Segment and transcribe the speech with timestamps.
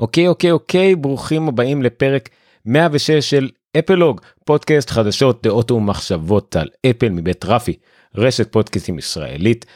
[0.00, 2.28] אוקיי אוקיי אוקיי ברוכים הבאים לפרק
[2.66, 7.76] 106 של אפלוג פודקאסט חדשות דעות ומחשבות על אפל מבית רפי
[8.16, 9.66] רשת פודקאסטים ישראלית.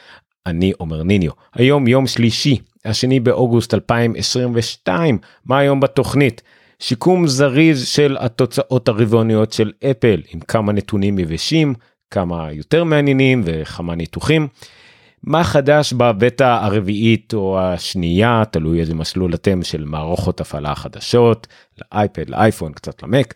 [0.45, 6.41] אני עומר ניניו היום יום שלישי השני באוגוסט 2022 מה היום בתוכנית
[6.79, 11.73] שיקום זריז של התוצאות הרבעוניות של אפל עם כמה נתונים יבשים
[12.11, 14.47] כמה יותר מעניינים וכמה ניתוחים.
[15.23, 21.47] מה חדש בבטא הרביעית או השנייה תלוי איזה מסלול אתם של מערכות הפעלה חדשות
[21.93, 23.33] לאייפד לאייפון קצת למק.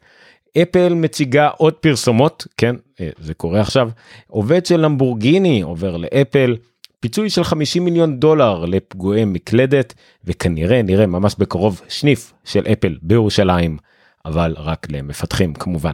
[0.61, 3.89] אפל מציגה עוד פרסומות כן אה, זה קורה עכשיו
[4.27, 6.55] עובד של למבורגיני עובר לאפל
[6.99, 13.77] פיצוי של 50 מיליון דולר לפגועי מקלדת וכנראה נראה ממש בקרוב שניף של אפל בירושלים
[14.25, 15.93] אבל רק למפתחים כמובן.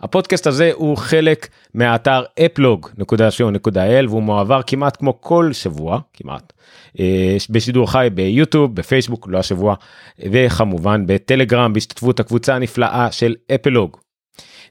[0.00, 6.52] הפודקאסט הזה הוא חלק מהאתר אפלוג.co.il והוא מועבר כמעט כמו כל שבוע כמעט
[7.00, 9.74] אה, בשידור חי ביוטיוב בפייסבוק לא השבוע
[10.18, 13.96] וכמובן בטלגרם בהשתתפות הקבוצה הנפלאה של אפלוג.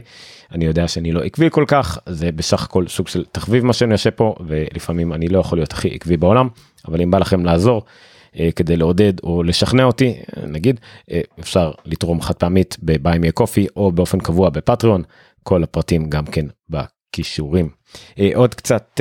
[0.52, 3.92] אני יודע שאני לא עקבי כל כך זה בסך הכל סוג של תחביב מה שאני
[3.92, 6.48] עושה פה ולפעמים אני לא יכול להיות הכי עקבי בעולם
[6.88, 7.82] אבל אם בא לכם לעזור.
[8.38, 10.14] אה, כדי לעודד או לשכנע אותי
[10.46, 10.80] נגיד
[11.40, 15.02] אפשר לתרום חד פעמית בביי מי הקופי או באופן קבוע בפטריון
[15.42, 17.68] כל הפרטים גם כן בכישורים.
[18.34, 19.00] עוד קצת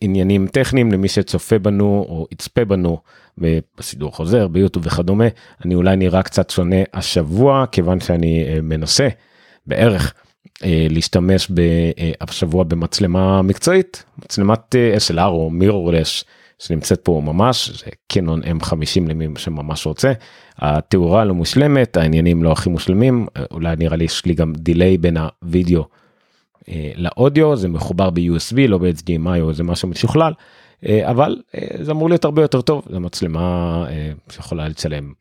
[0.00, 2.98] עניינים טכניים למי שצופה בנו או יצפה בנו
[3.38, 5.24] בסידור חוזר ביוטיוב וכדומה
[5.64, 9.08] אני אולי נראה קצת שונה השבוע כיוון שאני אה, מנסה
[9.66, 10.14] בערך
[10.64, 11.50] אה, להשתמש
[12.20, 16.24] השבוע במצלמה מקצועית מצלמת אה, SLR או מירורלש
[16.58, 20.12] שנמצאת פה ממש זה קנון M50 למי שממש רוצה.
[20.58, 25.16] התאורה לא מושלמת העניינים לא הכי מושלמים אולי נראה לי יש לי גם דיליי בין
[25.16, 25.84] הווידאו
[26.96, 30.32] לאודיו זה מחובר ב-USB לא ב-HDMI או איזה משהו משוכלל.
[30.32, 30.44] אה,
[31.10, 32.82] אבל אה, זה אמור להיות הרבה יותר טוב.
[32.90, 35.12] זו מצלמה אה, שיכולה לצלם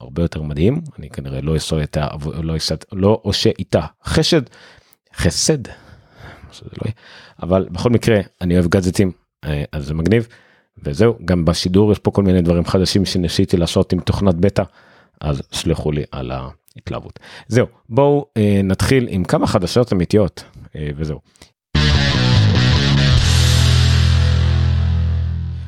[0.00, 0.80] הרבה יותר מדהים.
[0.98, 2.08] אני כנראה לא אעשה איתה
[2.42, 2.56] לא,
[2.92, 4.42] לא עושה איתה חשד
[5.16, 5.68] חסד
[6.62, 6.90] לא
[7.42, 9.12] אבל בכל מקרה אני אוהב גאדג'טים
[9.72, 10.28] אז זה מגניב.
[10.84, 14.62] וזהו גם בשידור יש פה כל מיני דברים חדשים שניסיתי לעשות עם תוכנת בטא
[15.20, 17.18] אז סלחו לי על ההתלהבות.
[17.48, 18.26] זהו בואו
[18.64, 21.20] נתחיל עם כמה חדשות אמיתיות וזהו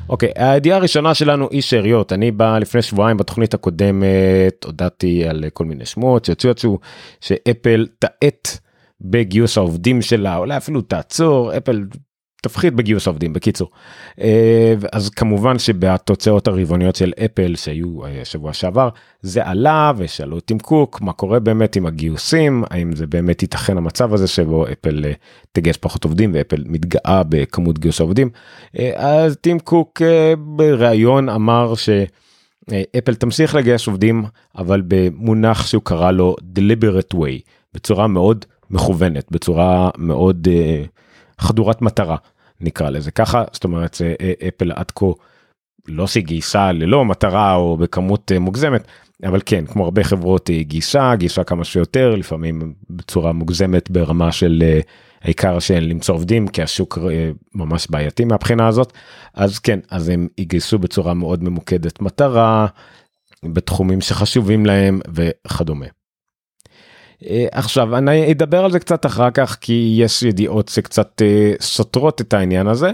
[0.09, 2.13] אוקיי, okay, הידיעה הראשונה שלנו היא שאריות.
[2.13, 6.79] אני בא לפני שבועיים בתוכנית הקודמת הודעתי על כל מיני שמות שיצאו יצאו
[7.21, 8.57] שאפל תאט
[9.01, 11.83] בגיוס העובדים שלה, אולי אפילו תעצור, אפל
[12.41, 13.69] תפחית בגיוס עובדים בקיצור.
[14.21, 18.89] אה, אז כמובן שבתוצאות הרבעוניות של אפל שהיו אה, שבוע שעבר
[19.21, 23.77] זה עלה ושאלו את טים קוק מה קורה באמת עם הגיוסים האם זה באמת ייתכן
[23.77, 25.11] המצב הזה שבו אפל אה,
[25.51, 28.29] תגייס פחות עובדים ואפל מתגאה בכמות גיוס העובדים.
[28.95, 30.01] אז טים קוק
[30.37, 34.25] בריאיון אמר שאפל תמשיך לגייס עובדים
[34.57, 37.41] אבל במונח שהוא קרא לו deliberate way
[37.73, 40.47] בצורה מאוד מכוונת בצורה מאוד.
[41.39, 42.15] חדורת מטרה
[42.61, 45.05] נקרא לזה ככה זאת אומרת אה, אפל עד כה
[45.87, 48.87] לא שגייסה ללא מטרה או בכמות אה, מוגזמת
[49.25, 54.63] אבל כן כמו הרבה חברות היא גישה גישה כמה שיותר לפעמים בצורה מוגזמת ברמה של
[54.65, 54.79] אה,
[55.21, 56.97] העיקר של למצוא עובדים כי השוק
[57.55, 58.93] ממש בעייתי מהבחינה הזאת
[59.33, 62.67] אז כן אז הם יגייסו בצורה מאוד ממוקדת מטרה
[63.43, 65.85] בתחומים שחשובים להם וכדומה.
[67.27, 72.21] אה, עכשיו אני אדבר על זה קצת אחר כך כי יש ידיעות שקצת אה, סותרות
[72.21, 72.91] את העניין הזה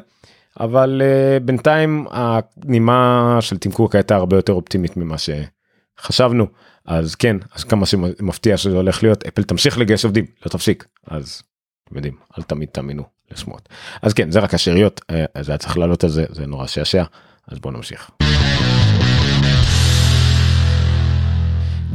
[0.59, 6.47] אבל אה, בינתיים הנימה של טים הייתה הרבה יותר אופטימית ממה שחשבנו.
[6.85, 10.85] אז כן אז כמה שמפתיע שזה הולך להיות אפל תמשיך לגייס עובדים לא תפסיק.
[11.07, 11.41] אז
[11.83, 13.69] אתם יודעים אל תמיד תאמינו לשמועות.
[14.01, 15.01] אז כן זה רק השאריות
[15.35, 17.03] אז היה צריך לעלות על זה זה נורא שעשע
[17.47, 18.11] אז בואו נמשיך.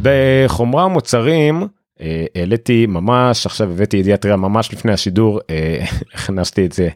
[0.02, 1.68] בחומרה מוצרים
[2.34, 6.88] העליתי ממש עכשיו הבאתי ידיעת רע ממש לפני השידור אה, הכנסתי את זה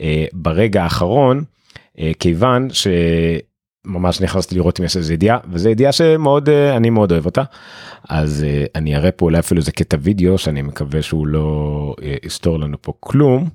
[0.00, 1.44] אה, ברגע האחרון
[2.18, 2.68] כיוון
[3.84, 7.42] ממש נכנסתי לראות אם יש איזה ידיעה וזה ידיעה שמאוד אני מאוד אוהב אותה
[8.08, 12.82] אז אני אראה פה אולי אפילו איזה קטע וידאו שאני מקווה שהוא לא יסתור לנו
[12.82, 13.48] פה כלום.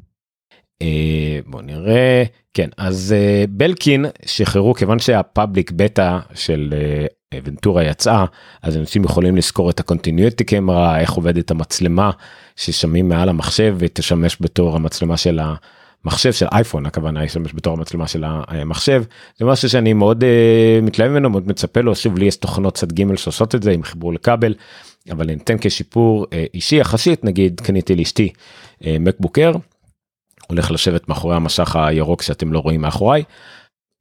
[1.46, 2.24] בוא נראה
[2.54, 3.16] כן אז
[3.50, 6.74] בלקין שחררו כיוון שהפאבליק בטא של
[7.36, 8.26] ונטורה יצאה
[8.62, 12.12] אז אנשים יכולים לזכור את הקונטיניוטי קמרה איך עובדת המצלמה
[12.56, 15.40] ששמים מעל המחשב ותשמש בתור המצלמה של
[16.04, 19.04] המחשב של אייפון הכוונה ישמש בתור המצלמה של המחשב
[19.38, 22.92] זה משהו שאני מאוד uh, מתלהב ממנו מאוד מצפה לו שוב לי יש תוכנות צד
[22.92, 24.54] ג' שעושות את זה עם חיבור לכבל
[25.12, 28.30] אבל אני אתן כשיפור uh, אישי יחסית נגיד קניתי לאשתי
[28.82, 29.78] מקבוקר uh,
[30.48, 33.24] הולך לשבת מאחורי המשך הירוק שאתם לא רואים מאחוריי.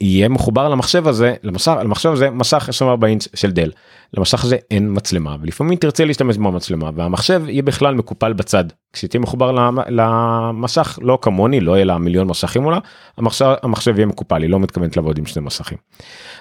[0.00, 3.70] יהיה מחובר למחשב הזה למסך למחשב הזה מסך 24 אינץ' של דל
[4.14, 9.72] למשך הזה אין מצלמה ולפעמים תרצה להשתמש במצלמה והמחשב יהיה בכלל מקופל בצד כשתהיה מחובר
[9.88, 12.78] למסך לא כמוני לא יהיה לה מיליון מסכים מולה
[13.18, 15.78] המחשב המחשב יהיה מקופל היא לא מתכוונת לעבוד עם שני מסכים.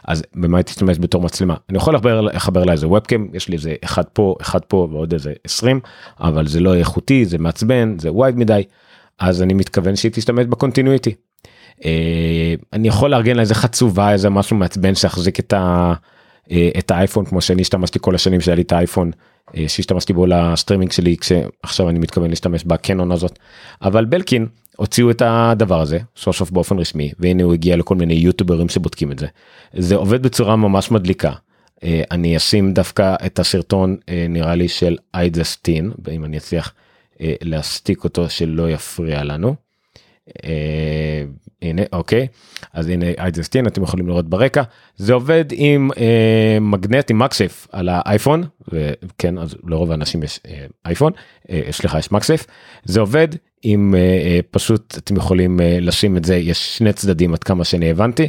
[0.08, 3.76] אז במה תשתמש בתור מצלמה אני יכול לחבר לחבר לה איזה ובקאם יש לי איזה
[3.84, 5.80] אחד פה אחד פה ועוד איזה 20
[6.20, 8.64] אבל זה לא איכותי זה מעצבן זה wide מדי
[9.20, 11.16] אז אני מתכוון שהיא תשתמש ב Continuity.
[11.86, 15.94] אה, אני יכול לארגן איזה חצובה איזה משהו מעצבן שיחזיק את, אה,
[16.80, 19.12] את האייפון כמו שאני השתמשתי כל השנים שהיה לי את האייפון
[19.58, 23.40] אה, שהשתמשתי בו לסטרימינג שלי כשעכשיו אני מתכוון להשתמש בקנון הזאת
[23.82, 28.14] אבל בלקין הוציאו את הדבר הזה סוף סוף באופן רשמי והנה הוא הגיע לכל מיני
[28.14, 29.28] יוטוברים שבודקים את זה
[29.74, 31.32] זה עובד בצורה ממש מדליקה.
[32.12, 33.98] אני אשים דווקא את הסרטון
[34.30, 36.74] נראה לי של איידסטין אם אני אצליח
[37.20, 39.56] להסתיק אותו שלא יפריע לנו.
[41.62, 42.28] הנה אוקיי.
[42.74, 44.64] אז הנה איידסטין אתם יכולים לראות ברקע.
[44.98, 50.66] זה עובד עם אה, מגנט עם מקסף על האייפון וכן אז לרוב האנשים יש אה,
[50.86, 51.12] אייפון.
[51.50, 52.46] אה, סליחה יש מקסף.
[52.84, 53.28] זה עובד
[53.64, 57.64] עם אה, אה, פשוט אתם יכולים אה, לשים את זה יש שני צדדים עד כמה
[57.64, 58.28] שאני הבנתי.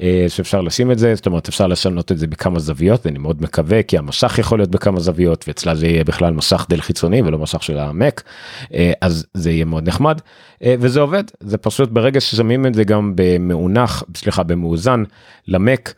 [0.00, 3.42] אה, שאפשר לשים את זה זאת אומרת אפשר לשנות את זה בכמה זוויות ואני מאוד
[3.42, 7.38] מקווה כי המשך יכול להיות בכמה זוויות ואצלה זה יהיה בכלל מסך דל חיצוני ולא
[7.38, 8.22] מסך של המק
[8.74, 10.20] אה, אז זה יהיה מאוד נחמד
[10.62, 15.02] אה, וזה עובד זה פשוט ברגע ששמים את זה גם במאונח סליחה במאוזן
[15.48, 15.94] למק.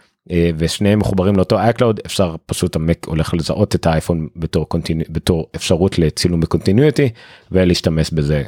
[0.58, 5.98] ושניהם מחוברים לאותו iCloud אפשר פשוט המק הולך לזהות את האייפון בתור קונטיני בתור אפשרות
[5.98, 7.08] לצילום בקונטיניוטי
[7.52, 8.42] ולהשתמש בזה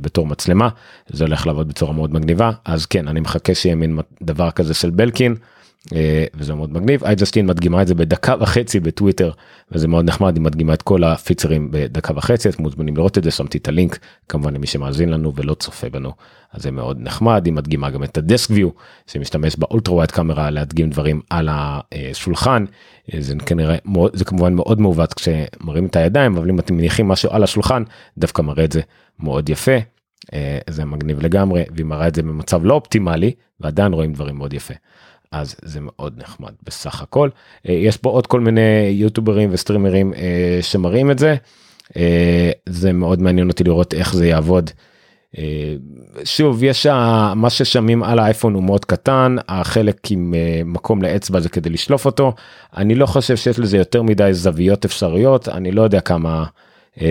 [0.00, 0.68] בתור מצלמה
[1.08, 4.90] זה הולך לעבוד בצורה מאוד מגניבה אז כן אני מחכה שיהיה מין דבר כזה של
[4.90, 5.32] בלקין.
[5.32, 5.59] אה,
[6.34, 9.30] וזה מאוד מגניב אייג'סטין מדגימה את זה בדקה וחצי בטוויטר
[9.72, 13.30] וזה מאוד נחמד היא מדגימה את כל הפיצרים בדקה וחצי אתם מוזמנים לראות את זה
[13.30, 13.98] שמתי את הלינק
[14.28, 16.12] כמובן למי שמאזין לנו ולא צופה בנו
[16.52, 18.68] אז זה מאוד נחמד היא מדגימה גם את הדסק ויו
[19.06, 22.64] שמשתמש באולטרה ווייד קאמרה להדגים דברים על השולחן
[23.14, 27.08] אה, זה כנראה מאוד זה כמובן מאוד מעוות כשמראים את הידיים אבל אם אתם מניחים
[27.08, 27.82] משהו על השולחן
[28.18, 28.80] דווקא מראה את זה
[29.18, 29.76] מאוד יפה.
[30.32, 34.52] אה, זה מגניב לגמרי והיא מראה את זה במצב לא אופטימלי ועדיין רואים דברים מאוד
[34.52, 34.74] יפה.
[35.32, 37.28] אז זה מאוד נחמד בסך הכל.
[37.68, 41.36] אה, יש פה עוד כל מיני יוטוברים וסטרימרים אה, שמראים את זה.
[42.68, 44.70] זה מאוד מעניין אותי לראות איך זה יעבוד.
[46.24, 46.86] שוב יש
[47.36, 50.34] מה ששמים על האייפון הוא מאוד קטן החלק עם
[50.64, 52.32] מקום לאצבע זה כדי לשלוף אותו.
[52.76, 56.44] אני לא חושב שיש לזה יותר מדי זוויות אפשריות אני לא יודע כמה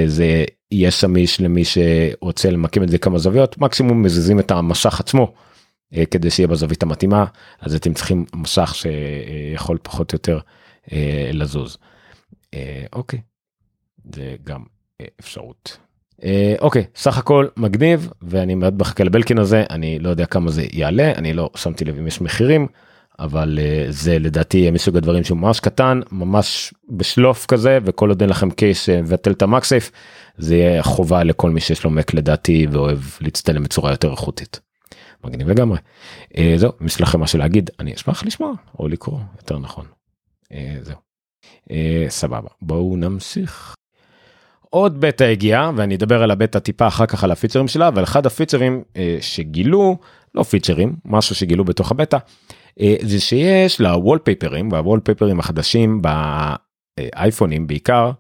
[0.05, 5.23] זה יהיה שמיש למי שרוצה למקם את זה כמה זוויות מקסימום מזיזים את המשך עצמו.
[5.23, 5.48] אה,
[6.11, 7.25] כדי שיהיה בזווית המתאימה
[7.61, 10.39] אז אתם צריכים משך שיכול פחות או יותר
[10.91, 11.77] אה, לזוז.
[12.53, 13.19] אה, אוקיי
[14.13, 14.63] זה גם
[15.19, 15.77] אפשרות.
[16.59, 21.11] אוקיי סך הכל מגניב ואני מאוד מחכה לבלקין הזה אני לא יודע כמה זה יעלה
[21.11, 22.67] אני לא שמתי לב אם יש מחירים
[23.19, 23.59] אבל
[23.89, 28.89] זה לדעתי מסוג הדברים שהוא ממש קטן ממש בשלוף כזה וכל עוד אין לכם קייס
[28.89, 29.91] מבטל את המקסייף
[30.37, 34.68] זה יהיה חובה לכל מי שיש לו מק לדעתי ואוהב להצטלם בצורה יותר איכותית.
[35.23, 35.77] מגניב לגמרי.
[36.37, 39.85] אה, זהו אם יש לכם משהו להגיד אני אשמח לשמוע או לקרוא יותר נכון.
[40.51, 40.97] אה, זהו.
[41.71, 43.75] אה, סבבה בואו נמשיך.
[44.69, 48.25] עוד בטא הגיע ואני אדבר על הבטא טיפה אחר כך על הפיצרים שלה אבל אחד
[48.25, 49.97] הפיצרים אה, שגילו
[50.35, 52.17] לא פיצ'רים משהו שגילו בתוך הבטא
[52.79, 58.11] אה, זה שיש לוולפייפרים והוולפייפרים החדשים באייפונים בעיקר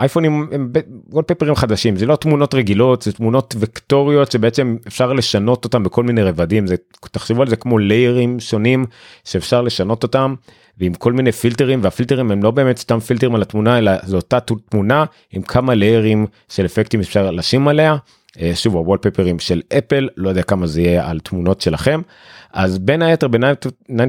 [0.00, 0.72] אייפונים הם
[1.08, 6.22] וולפפרים חדשים זה לא תמונות רגילות זה תמונות וקטוריות שבעצם אפשר לשנות אותם בכל מיני
[6.22, 8.86] רבדים זה תחשבו על זה כמו ליירים שונים
[9.24, 10.34] שאפשר לשנות אותם
[10.78, 14.38] ועם כל מיני פילטרים והפילטרים הם לא באמת סתם פילטרים על התמונה אלא זו אותה
[14.40, 17.96] תמונה עם כמה ליירים של אפקטים אפשר לשים עליה.
[18.40, 22.00] אה, שוב הוולפפרים של אפל לא יודע כמה זה יהיה על תמונות שלכם.
[22.52, 23.38] אז בין היתר ב-9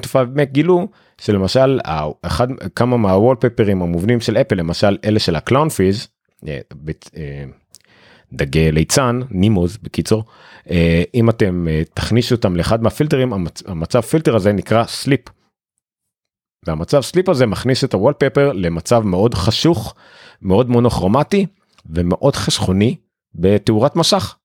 [0.04, 0.88] to 5 Mac גילו
[1.22, 1.80] שלמשל
[2.22, 6.08] אחד כמה מהוולפפרים המובנים של אפל למשל אלה של ה clown fish
[6.48, 6.60] אה,
[7.18, 7.44] אה,
[8.34, 10.24] דגי ליצן נימוז בקיצור
[11.14, 13.34] אם אתם תכניסו אותם לאחד מהפילטרים
[13.66, 15.22] המצב פילטר הזה נקרא Sleep.
[16.66, 19.96] והמצב Sleep הזה מכניס את ה wallpaper למצב מאוד חשוך,
[20.42, 21.46] מאוד מונוכרומטי
[21.86, 22.96] ומאוד חסכוני
[23.36, 24.36] בתאורת מסך.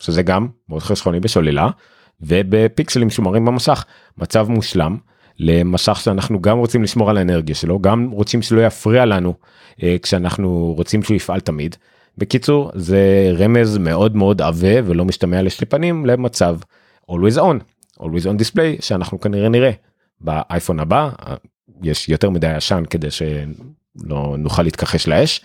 [0.00, 1.68] שזה גם מאוד חסכוני בסוללה
[2.20, 3.84] ובפיקסלים שומרים במסך
[4.18, 4.96] מצב מושלם
[5.38, 9.34] למסך שאנחנו גם רוצים לשמור על האנרגיה שלו גם רוצים שלא יפריע לנו
[9.82, 11.76] אה, כשאנחנו רוצים שהוא יפעל תמיד.
[12.18, 16.58] בקיצור זה רמז מאוד מאוד עבה ולא משתמע לשלפנים למצב
[17.10, 17.56] always on
[18.00, 19.70] always on display שאנחנו כנראה נראה
[20.20, 21.10] באייפון הבא
[21.82, 25.40] יש יותר מדי עשן כדי שלא נוכל להתכחש לאש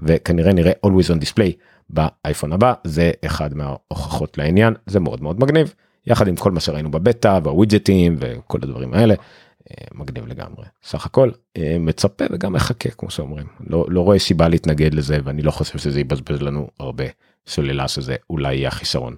[0.00, 1.52] וכנראה נראה always on display
[1.90, 5.74] באייפון הבא זה אחד מההוכחות לעניין זה מאוד מאוד מגניב
[6.06, 9.14] יחד עם כל מה שראינו בבטא והווידג'טים וכל הדברים האלה.
[9.70, 14.48] אה, מגניב לגמרי סך הכל אה, מצפה וגם מחכה כמו שאומרים לא, לא רואה סיבה
[14.48, 17.04] להתנגד לזה ואני לא חושב שזה יבזבז לנו הרבה
[17.46, 19.16] סוללה שזה אולי יהיה החיסרון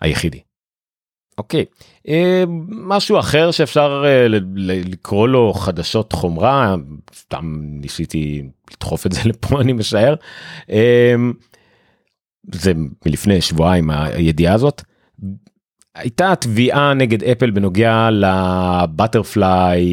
[0.00, 0.40] היחידי.
[1.38, 1.64] אוקיי
[2.08, 4.04] אה, משהו אחר שאפשר
[4.56, 6.74] לקרוא לו חדשות חומרה
[7.14, 10.14] סתם ניסיתי לדחוף את זה לפה אני משער
[12.52, 12.72] זה
[13.06, 14.82] מלפני שבועיים הידיעה הזאת
[15.94, 19.84] הייתה תביעה נגד אפל בנוגע לבטרפליי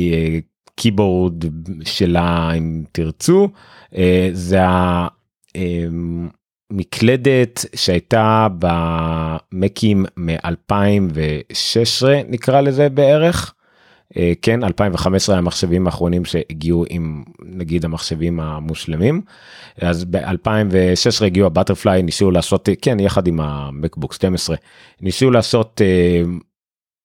[0.76, 1.46] קיבורד
[1.84, 3.50] שלה אם תרצו
[3.96, 4.60] אה, זה
[6.72, 13.55] המקלדת שהייתה במקים מ-2016 נקרא לזה בערך.
[14.18, 19.22] אה, כן 2015 המחשבים האחרונים שהגיעו עם נגיד המחשבים המושלמים
[19.82, 24.56] אז ב2016 הגיעו הבטרפליי ניסו לעשות כן יחד עם המקבוק 12
[25.02, 26.24] ניסו לעשות אה,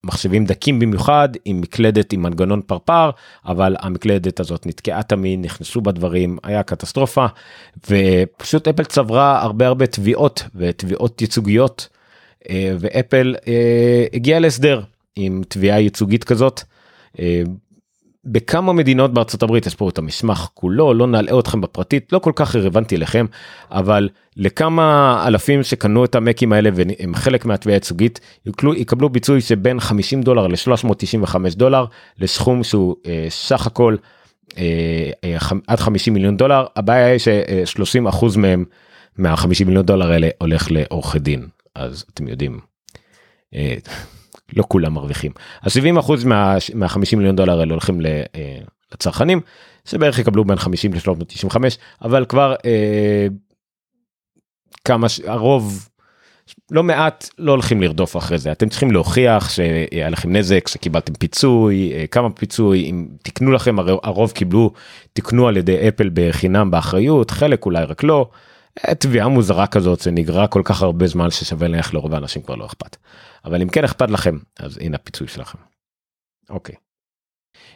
[0.05, 3.11] מחשבים דקים במיוחד עם מקלדת עם מנגנון פרפר
[3.47, 7.27] אבל המקלדת הזאת נתקעה תמיד נכנסו בדברים היה קטסטרופה
[7.91, 11.89] ופשוט אפל צברה הרבה הרבה תביעות ותביעות ייצוגיות
[12.51, 13.35] אה, ואפל
[14.13, 14.83] הגיעה להסדר
[15.17, 16.63] עם תביעה ייצוגית כזאת.
[17.19, 17.43] אה,
[18.25, 22.33] בכמה מדינות בארצות הברית יש פה את המסמך כולו לא נעלה אתכם בפרטית לא כל
[22.35, 23.27] כך רלוונטי לכם
[23.71, 29.81] אבל לכמה אלפים שקנו את המקים האלה והם חלק מהתביעה הייצוגית יקבלו, יקבלו ביצוי שבין
[29.81, 31.85] 50 דולר ל-395 דולר
[32.19, 33.97] לסכום שהוא אה, סך הכל
[34.59, 35.37] אה, אה,
[35.67, 38.65] עד 50 מיליון דולר הבעיה היא ש-30 אחוז מהם
[39.19, 42.61] מה-50 מיליון דולר האלה הולך לעורכי דין אז אתם יודעים.
[44.57, 45.33] לא כולם מרוויחים.
[45.63, 48.23] ה-70% מה, מה-50 מיליון דולר האלה הולכים אה,
[48.95, 49.41] לצרכנים,
[49.85, 51.57] שבערך יקבלו בין 50 ל-395,
[52.03, 53.27] אבל כבר אה,
[54.85, 55.89] כמה, הרוב,
[56.71, 58.53] לא מעט לא הולכים לרדוף אחרי זה.
[58.53, 64.31] אתם צריכים להוכיח שהיה לכם נזק, שקיבלתם פיצוי, אה, כמה פיצוי, אם תקנו לכם, הרוב
[64.33, 64.73] קיבלו,
[65.13, 68.31] תקנו על ידי אפל בחינם באחריות, חלק אולי רק לא.
[68.99, 72.97] תביעה מוזרה כזאת שנגררה כל כך הרבה זמן ששווה ללכת לרוב האנשים כבר לא אכפת.
[73.45, 75.59] אבל אם כן אכפת לכם אז הנה הפיצוי שלכם.
[76.51, 76.75] אוקיי.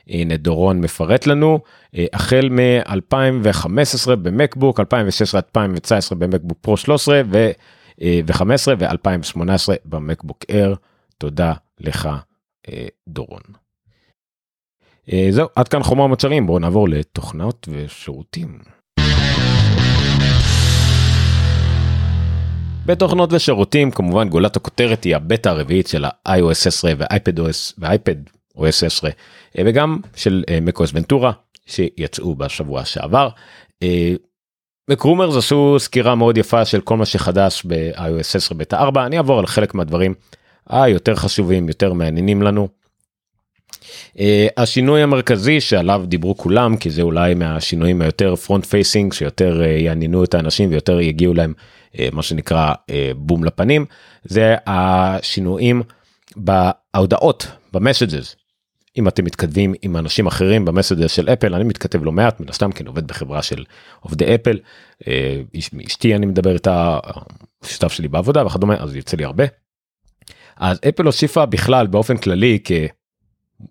[0.09, 1.59] הנה דורון מפרט לנו
[1.95, 8.43] אה, החל מ-2015 במקבוק 2016 2019 במקבוק פרו 13 ו-15
[8.79, 10.75] ו-2018 במקבוק אר
[11.19, 12.09] תודה לך
[12.69, 13.43] אה, דורון.
[15.13, 18.59] אה, זהו עד כאן חומר מוצרים בואו נעבור לתוכנות ושירותים.
[22.87, 28.15] בתוכנות ושירותים כמובן גולת הכותרת היא הבטא הרביעית של ה-iOS 16 ואייפד OS ואייפד
[28.59, 29.11] OS 16
[29.59, 31.33] וגם של מקוס ונטורה
[31.67, 33.29] שיצאו בשבוע שעבר.
[34.91, 39.39] מקרומרס עשו סקירה מאוד יפה של כל מה שחדש ב-iOS 16 בטא 4 אני אעבור
[39.39, 40.15] על חלק מהדברים
[40.69, 42.69] היותר חשובים יותר מעניינים לנו.
[44.17, 44.21] אה,
[44.57, 50.25] השינוי המרכזי שעליו דיברו כולם כי זה אולי מהשינויים היותר front facing שיותר אה, יעניינו
[50.25, 51.65] את האנשים ויותר יגיעו להם אה,
[52.13, 53.87] מה שנקרא אה, בום לפנים
[54.25, 55.83] זה השינויים
[56.37, 58.37] בהודעות ב Messages.
[58.99, 62.49] אם אתם מתכתבים עם אנשים אחרים ב Messages של אפל אני מתכתב לא מעט מן
[62.49, 63.65] הסתם אני עובד בחברה של
[64.01, 64.59] עובדי אפל
[65.09, 65.43] אה,
[65.87, 66.99] אשתי אני מדבר איתה
[67.65, 69.45] שותף שלי בעבודה וכדומה אז יוצא לי הרבה.
[70.57, 72.73] אז אפל הוסיפה בכלל באופן כללי כ...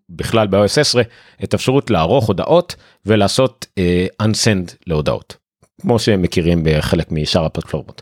[0.09, 1.01] בכלל ב-OS 10
[1.43, 2.75] את האפשרות לערוך הודעות
[3.05, 5.42] ולעשות uh, unsend להודעות.
[5.81, 8.01] כמו שהם מכירים בחלק משאר הפלטפורמות.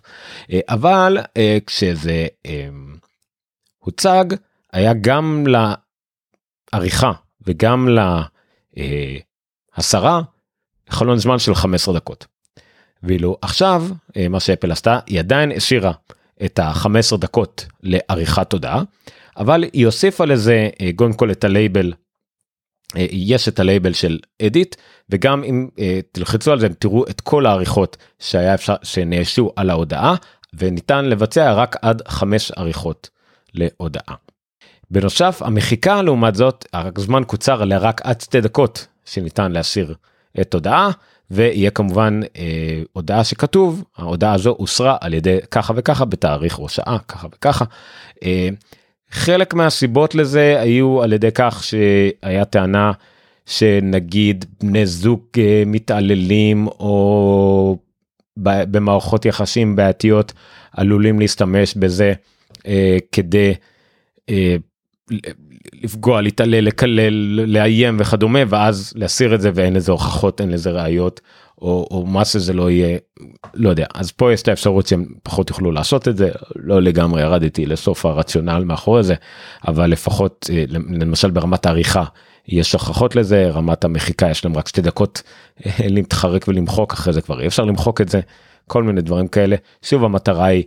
[0.52, 2.70] אה, אבל אה, כשזה אה,
[3.80, 4.26] הוצג
[4.74, 5.46] היה גם
[6.74, 7.12] לעריכה
[7.48, 7.90] וגם
[9.78, 10.22] להסרה
[10.90, 12.26] חלון זמן של 15 דקות.
[13.04, 13.84] ואילו עכשיו
[14.30, 15.92] מה שאפל עשתה היא עדיין השאירה
[16.46, 18.84] את ה-15 דקות לעריכת הודעה
[19.38, 21.94] אבל היא הוסיפה לזה קודם כל את הלייבל
[22.96, 24.76] יש את הלייבל של edit
[25.12, 25.80] וגם אם אה,
[26.12, 30.16] תלחצו על זה תראו את כל העריכות שהיה אפשר שנעשו על ההודעה
[30.54, 33.10] וניתן לבצע רק עד חמש עריכות
[33.54, 34.16] להודעה.
[34.92, 39.96] בנוסף המחיקה לעומת זאת הזמן קוצר לרק עד שתי דקות שניתן להסיר
[40.42, 40.92] את הודעה
[41.32, 46.98] ויהיה כמובן אה, הודעה שכתוב ההודעה הזו הוסרה על ידי ככה וככה בתאריך או שעה
[47.08, 47.66] ככה וככה.
[48.24, 48.50] אה,
[49.12, 52.92] חלק מהסיבות לזה היו על ידי כך שהיה טענה
[53.52, 57.78] שנגיד בני זוג אה, מתעללים או
[58.38, 60.34] במערכות יחסים בעייתיות
[60.72, 62.14] עלולים להשתמש בזה
[62.68, 63.54] אה, כדי
[64.30, 64.56] אה,
[65.84, 67.14] לפגוע, להתעלל, לקלל,
[67.48, 71.22] לאיים וכדומה, ואז להסיר את זה ואין לזה הוכחות, אין לזה ראיות,
[71.62, 72.98] או, או מה שזה לא יהיה,
[73.54, 73.86] לא יודע.
[73.94, 78.06] אז פה יש את האפשרות שהם פחות יוכלו לעשות את זה, לא לגמרי ירדתי לסוף
[78.06, 79.16] הרציונל מאחורי זה,
[79.68, 82.04] אבל לפחות, אה, למשל ברמת העריכה,
[82.48, 85.22] יש הוכחות לזה, רמת המחיקה יש להם רק שתי דקות
[85.66, 88.20] אה, להתחרק ולמחוק, אחרי זה כבר אי אפשר למחוק את זה,
[88.68, 89.56] כל מיני דברים כאלה.
[89.82, 90.64] שוב המטרה היא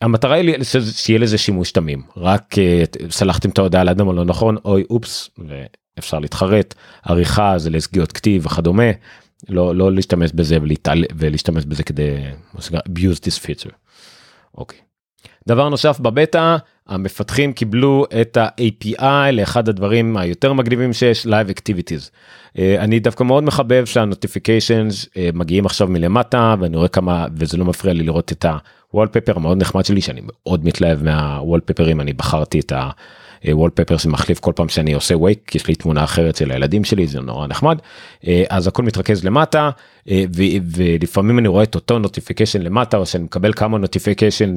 [0.00, 0.54] המטרה היא
[0.92, 6.18] שיהיה לזה שימוש תמים רק uh, סלחתם את ההודעה לאדם הלא נכון אוי אופס ואפשר
[6.18, 8.90] להתחרט עריכה זה לשגיאות כתיב וכדומה
[9.48, 11.04] לא לא להשתמש בזה ולהתעל...
[11.16, 12.16] ולהשתמש בזה כדי
[12.56, 13.72] abuse this feature.
[14.54, 14.78] אוקיי.
[15.46, 22.10] דבר נוסף בבטא המפתחים קיבלו את ה-API לאחד הדברים היותר מגניבים שיש Live Activities.
[22.10, 27.64] Uh, אני דווקא מאוד מחבב שהנוטיפיקיישנס uh, מגיעים עכשיו מלמטה ואני רואה כמה וזה לא
[27.64, 28.46] מפריע לי לראות את
[28.90, 32.72] ה wallpaper המאוד נחמד שלי שאני מאוד מתלהב מהוולפפרים אני בחרתי את
[33.44, 37.06] ה wallpaper שמחליף כל פעם שאני עושה wake יש לי תמונה אחרת של הילדים שלי
[37.06, 37.78] זה נורא נחמד
[38.26, 39.70] אה, אז הכל מתרכז למטה
[40.08, 40.24] אה,
[40.74, 44.54] ולפעמים אני רואה את אותו notification למטה או שאני מקבל כמה notification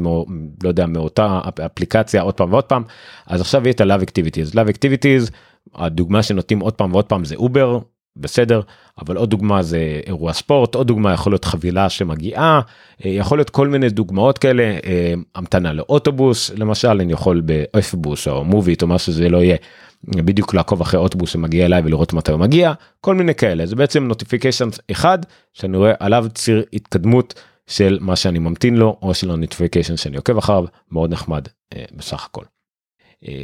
[0.63, 2.83] לא יודע מאותה אפליקציה עוד פעם ועוד פעם
[3.27, 4.53] אז עכשיו יהיה את ה- Live Activities.
[4.53, 5.31] Live Activities
[5.75, 7.79] הדוגמה שנותנים עוד פעם ועוד פעם זה אובר
[8.19, 8.61] בסדר
[9.01, 12.61] אבל עוד דוגמה זה אירוע ספורט עוד דוגמה יכול להיות חבילה שמגיעה
[13.05, 18.43] אה, יכול להיות כל מיני דוגמאות כאלה אה, המתנה לאוטובוס למשל אני יכול באוטובוס או
[18.43, 19.57] Moovit או מה שזה לא יהיה
[20.03, 24.03] בדיוק לעקוב אחרי אוטובוס שמגיע אליי ולראות מתי הוא מגיע כל מיני כאלה זה בעצם
[24.03, 25.19] notification אחד
[25.53, 27.33] שאני רואה עליו ציר התקדמות
[27.67, 31.84] של מה שאני ממתין לו או של ה notification שאני עוקב אחריו מאוד נחמד אה,
[31.93, 32.43] בסך הכל.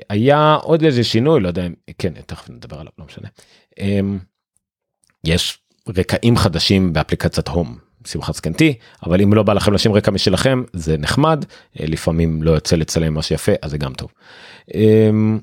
[0.09, 3.27] היה עוד איזה שינוי לא יודע אם כן תכף נדבר עליו לא משנה.
[5.27, 5.59] יש
[5.97, 7.85] רקעים חדשים באפליקציית הום.
[8.07, 8.73] שמחת זקנתי
[9.05, 11.45] אבל אם לא בא לכם לשם רקע משלכם זה נחמד
[11.79, 14.11] אה, לפעמים לא יוצא לצלם מה שיפה אז זה גם טוב.
[14.73, 15.39] אמ,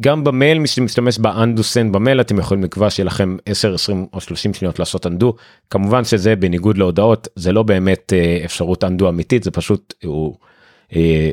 [0.00, 4.54] גם במייל מי שמשתמש באנדוסן במייל אתם יכולים לקבוע שיהיה לכם 10 20 או 30
[4.54, 5.34] שניות לעשות אנדו
[5.70, 10.36] כמובן שזה בניגוד להודעות זה לא באמת אה, אפשרות אנדו אמיתית זה פשוט הוא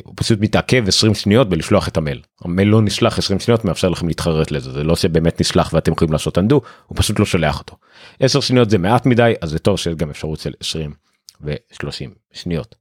[0.03, 2.21] הוא פשוט מתעכב 20 שניות בלשלוח את המייל.
[2.41, 6.11] המייל לא נשלח 20 שניות מאפשר לכם להתחרט לזה זה לא שבאמת נשלח ואתם יכולים
[6.11, 7.75] לעשות undo הוא פשוט לא שולח אותו.
[8.19, 10.93] 10 שניות זה מעט מדי אז זה טוב שיש גם אפשרות של 20
[11.41, 12.75] ו-30 שניות.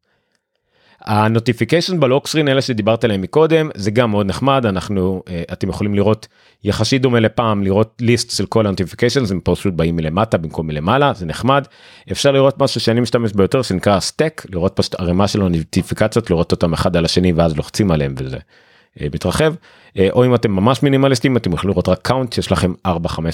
[1.06, 5.52] ה notification ב lock screen אלה שדיברת עליהם מקודם זה גם מאוד נחמד אנחנו אה,
[5.52, 6.26] אתם יכולים לראות
[6.64, 11.12] יחסית דומה לפעם לראות list של כל ה notification הם פשוט באים מלמטה במקום מלמעלה
[11.14, 11.66] זה נחמד.
[12.12, 16.72] אפשר לראות משהו שאני משתמש ביותר שנקרא stack לראות פשוט ערימה של הנוטיפיקציות לראות אותם
[16.72, 19.54] אחד על השני ואז לוחצים עליהם וזה אה, מתרחב.
[19.54, 22.90] אה, או אם אתם ממש מינימליסטים אתם יכולים לראות רק count יש לכם 4-5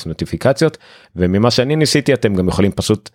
[0.06, 0.78] נוטיפיקציות
[1.16, 3.11] וממה שאני ניסיתי אתם גם יכולים פשוט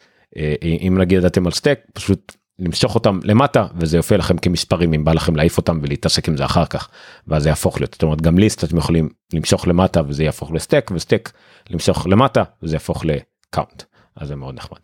[0.88, 5.14] אם נגיד אתם על stack פשוט למשוך אותם למטה וזה יופיע לכם כמספרים אם בא
[5.14, 6.90] לכם להעיף אותם ולהתעסק עם זה אחר כך
[7.28, 10.58] ואז זה יהפוך להיות זאת אומרת גם list אתם יכולים למשוך למטה וזה יהפוך ל
[10.58, 11.32] stack ו stack
[11.70, 13.84] למשוך למטה וזה יהפוך ל count
[14.16, 14.80] אז זה מאוד נחמד.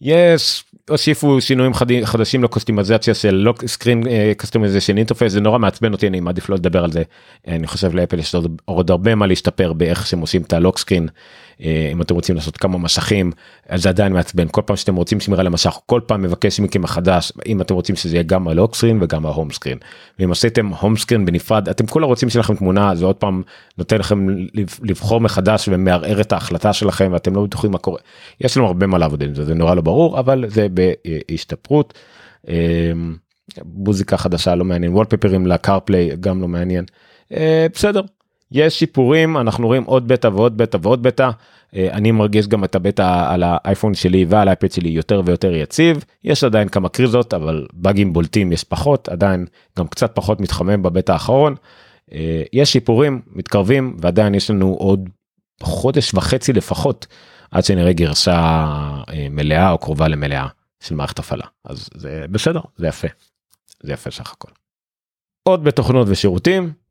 [0.00, 1.72] יש הוסיפו שינויים
[2.04, 4.02] חדשים לקסטומיזציה של lock screen
[4.36, 7.02] customization interface זה נורא מעצבן אותי אני מעדיף לא לדבר על זה
[7.48, 11.08] אני חושב לאפל יש עוד הרבה מה להשתפר באיך שהם עושים את ה lock screen
[11.08, 11.12] אה,
[11.92, 13.32] אם אתם רוצים לעשות כמה מסכים
[13.68, 14.46] אז זה עדיין מעצבן.
[14.50, 18.16] כל פעם שאתם רוצים שמירה למסך כל פעם מבקש מכם מחדש אם אתם רוצים שזה
[18.16, 19.78] יהיה גם ה lock screen וגם ה home screen
[20.18, 23.42] ואם עשיתם home screen בנפרד אתם כולה רוצים לשים תמונה זה עוד פעם
[23.78, 24.26] נותן לכם
[24.82, 27.98] לבחור מחדש ומערער את ההחלטה שלכם ואתם לא בטוחים מה קורה.
[28.40, 30.66] יש לנו הרבה מה לעבוד עם זה זה נורא לא ברור אבל זה
[31.28, 31.94] בהשתפרות.
[32.48, 32.92] אה,
[33.64, 36.84] מוזיקה חדשה לא מעניין וולפפרים לקארפליי גם לא מעניין.
[37.32, 38.02] אה, בסדר
[38.52, 41.30] יש שיפורים אנחנו רואים עוד בטא ועוד בטא ועוד בטא.
[41.76, 46.04] אני מרגיש גם את הבטא על האייפון שלי ועל האייפד שלי יותר ויותר יציב.
[46.24, 49.46] יש עדיין כמה קריזות אבל באגים בולטים יש פחות עדיין
[49.78, 51.54] גם קצת פחות מתחמם בבטא האחרון.
[52.12, 55.08] אה, יש שיפורים מתקרבים ועדיין יש לנו עוד
[55.62, 57.06] חודש וחצי לפחות
[57.50, 58.34] עד שנראה גרשה
[59.08, 60.46] אה, מלאה או קרובה למלאה
[60.80, 61.44] של מערכת הפעלה.
[61.64, 63.08] אז זה בסדר זה יפה.
[63.82, 64.48] זה יפה סך הכל.
[65.42, 66.64] עוד בתוכנות ושירותים.
[66.64, 66.81] אה,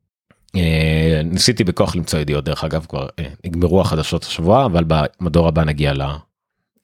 [1.24, 5.92] ניסיתי בכוח למצוא ידיעות דרך אגב כבר אה, נגמרו החדשות השבוע אבל במדור הבא נגיע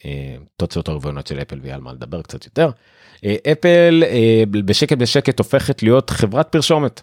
[0.05, 2.71] לתוצאות הרבעונות של אפל ויהיה על מה לדבר קצת יותר.
[3.53, 4.03] אפל
[4.51, 7.03] בשקט בשקט הופכת להיות חברת פרשומת.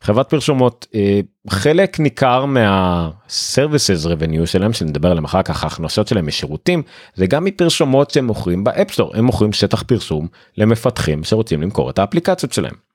[0.00, 6.82] חברת פרשומות אה, חלק ניכר מה-services revenue שלהם שנדבר עליהם אחר כך ההכנסות שלהם משירותים
[7.14, 10.28] זה גם מפרסומות שהם מוכרים ב App Store הם מוכרים שטח פרסום
[10.58, 12.85] למפתחים שרוצים למכור את האפליקציות שלהם.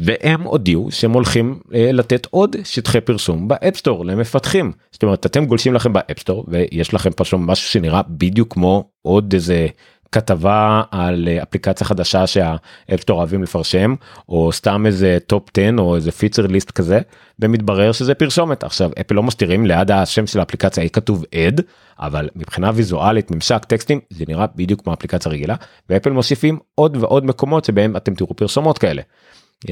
[0.00, 5.26] והם הודיעו שהם הולכים אה, לתת עוד שטחי פרסום ב App Store למפתחים זאת אומרת
[5.26, 9.66] אתם גולשים לכם ב App Store ויש לכם פשוט משהו שנראה בדיוק כמו עוד איזה
[10.12, 13.94] כתבה על אה, אפליקציה חדשה שה App Store אוהבים לפרסם
[14.28, 17.00] או סתם איזה top 10 או איזה feature list כזה
[17.38, 21.60] ומתברר שזה פרסומת עכשיו אפל לא מסתירים ליד השם של האפליקציה יהיה כתוב ad
[21.98, 25.54] אבל מבחינה ויזואלית ממשק טקסטים זה נראה בדיוק כמו אפליקציה רגילה
[25.88, 29.02] ואפל מוסיפים עוד ועוד מקומות שבהם אתם תראו פרסומות כאלה.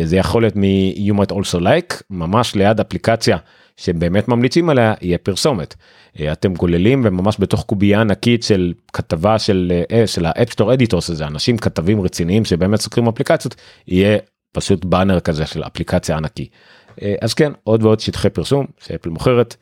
[0.03, 3.37] זה יכול להיות מ-you might also like ממש ליד אפליקציה
[3.77, 5.75] שבאמת ממליצים עליה יהיה פרסומת.
[6.21, 10.73] אה, אתם גוללים וממש בתוך קובייה ענקית של כתבה של אה, של ה App Store
[10.73, 13.55] editors הזה אנשים כתבים רציניים שבאמת סוקרים אפליקציות
[13.89, 14.19] יהיה
[14.53, 16.49] פשוט באנר כזה של אפליקציה ענקי.
[17.03, 19.57] אה, אז כן עוד ועוד שטחי פרסום שאפל מוכרת.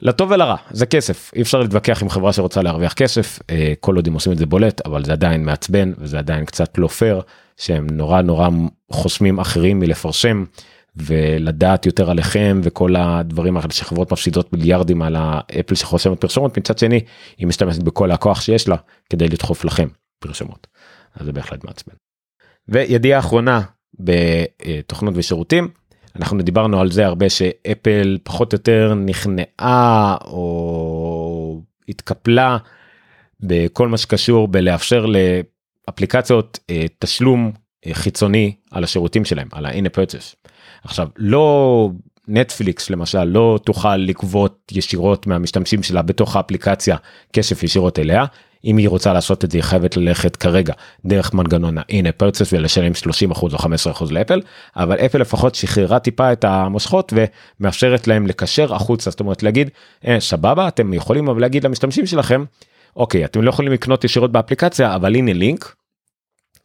[0.00, 3.38] לטוב ולרע זה כסף אי אפשר להתווכח עם חברה שרוצה להרוויח כסף
[3.80, 6.88] כל עוד הם עושים את זה בולט אבל זה עדיין מעצבן וזה עדיין קצת לא
[6.88, 7.20] פייר
[7.62, 8.48] שהם נורא נורא
[8.92, 10.44] חוסמים אחרים מלפרשם
[10.96, 17.00] ולדעת יותר עליכם וכל הדברים האלה שחברות מפסידות מיליארדים על האפל שחוסמת פרשמות מצד שני
[17.38, 18.76] היא משתמשת בכל הכוח שיש לה
[19.10, 20.66] כדי לדחוף לכם פרשמות.
[21.14, 21.94] אז זה בהחלט מעצבן.
[22.68, 23.60] וידיעה אחרונה
[24.00, 25.68] בתוכנות ושירותים
[26.16, 32.56] אנחנו דיברנו על זה הרבה שאפל פחות או יותר נכנעה או התקפלה
[33.40, 35.06] בכל מה שקשור בלאפשר
[35.88, 37.52] לאפליקציות אה, תשלום
[37.86, 40.48] אה, חיצוני על השירותים שלהם על ה-in purchase.
[40.84, 41.90] עכשיו לא
[42.28, 46.96] נטפליקס למשל לא תוכל לגבות ישירות מהמשתמשים שלה בתוך האפליקציה
[47.32, 48.24] כסף ישירות אליה.
[48.64, 52.92] אם היא רוצה לעשות את זה היא חייבת ללכת כרגע דרך מנגנון ה-in purchase ולשלם
[53.32, 54.40] 30% או 15% לאפל
[54.76, 57.12] אבל אפל לפחות שחררה טיפה את המושכות
[57.60, 59.70] ומאפשרת להם לקשר החוצה זאת אומרת להגיד
[60.06, 62.44] אה, סבבה אתם יכולים אבל להגיד למשתמשים שלכם
[62.96, 65.74] אוקיי אתם לא יכולים לקנות ישירות באפליקציה אבל הנה לינק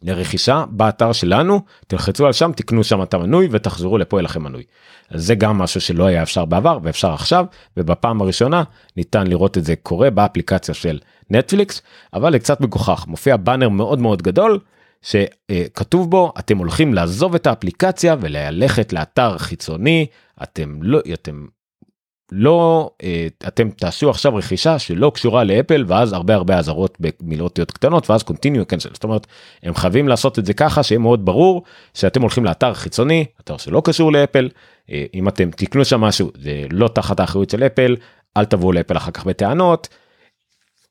[0.02, 1.60] לרכישה באתר שלנו.
[1.86, 4.62] תלחצו על שם תקנו שם את המנוי ותחזרו לפה לכם מנוי.
[5.10, 7.44] אז זה גם משהו שלא היה אפשר בעבר ואפשר עכשיו
[7.76, 8.62] ובפעם הראשונה
[8.96, 10.98] ניתן לראות את זה קורה באפליקציה של
[11.30, 11.82] נטפליקס.
[12.14, 14.58] אבל זה קצת מגוחך מופיע באנר מאוד מאוד גדול
[15.02, 20.06] שכתוב בו אתם הולכים לעזוב את האפליקציה וללכת לאתר חיצוני.
[20.42, 21.46] אתם לא אתם
[22.32, 28.10] לא אה, אתם תעשו עכשיו רכישה שלא קשורה לאפל ואז הרבה הרבה אזהרות במילות קטנות
[28.10, 29.26] ואז קונטיניו קנצל זאת אומרת
[29.62, 31.62] הם חייבים לעשות את זה ככה שיהיה מאוד ברור
[31.94, 34.48] שאתם הולכים לאתר חיצוני אתר שלא קשור לאפל.
[34.90, 37.96] אה, אם אתם תקנו שם משהו זה לא תחת האחריות של אפל
[38.36, 39.88] אל תבואו לאפל אחר כך בטענות.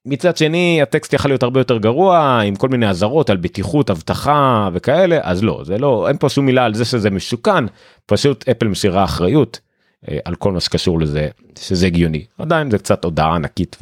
[0.05, 4.69] מצד שני הטקסט יכול להיות הרבה יותר גרוע עם כל מיני אזהרות על בטיחות אבטחה
[4.73, 7.65] וכאלה אז לא זה לא אין פה שום מילה על זה שזה משוכן
[8.05, 9.59] פשוט אפל מסירה אחריות
[10.25, 11.29] על כל מה שקשור לזה
[11.59, 13.77] שזה הגיוני עדיין זה קצת הודעה ענקית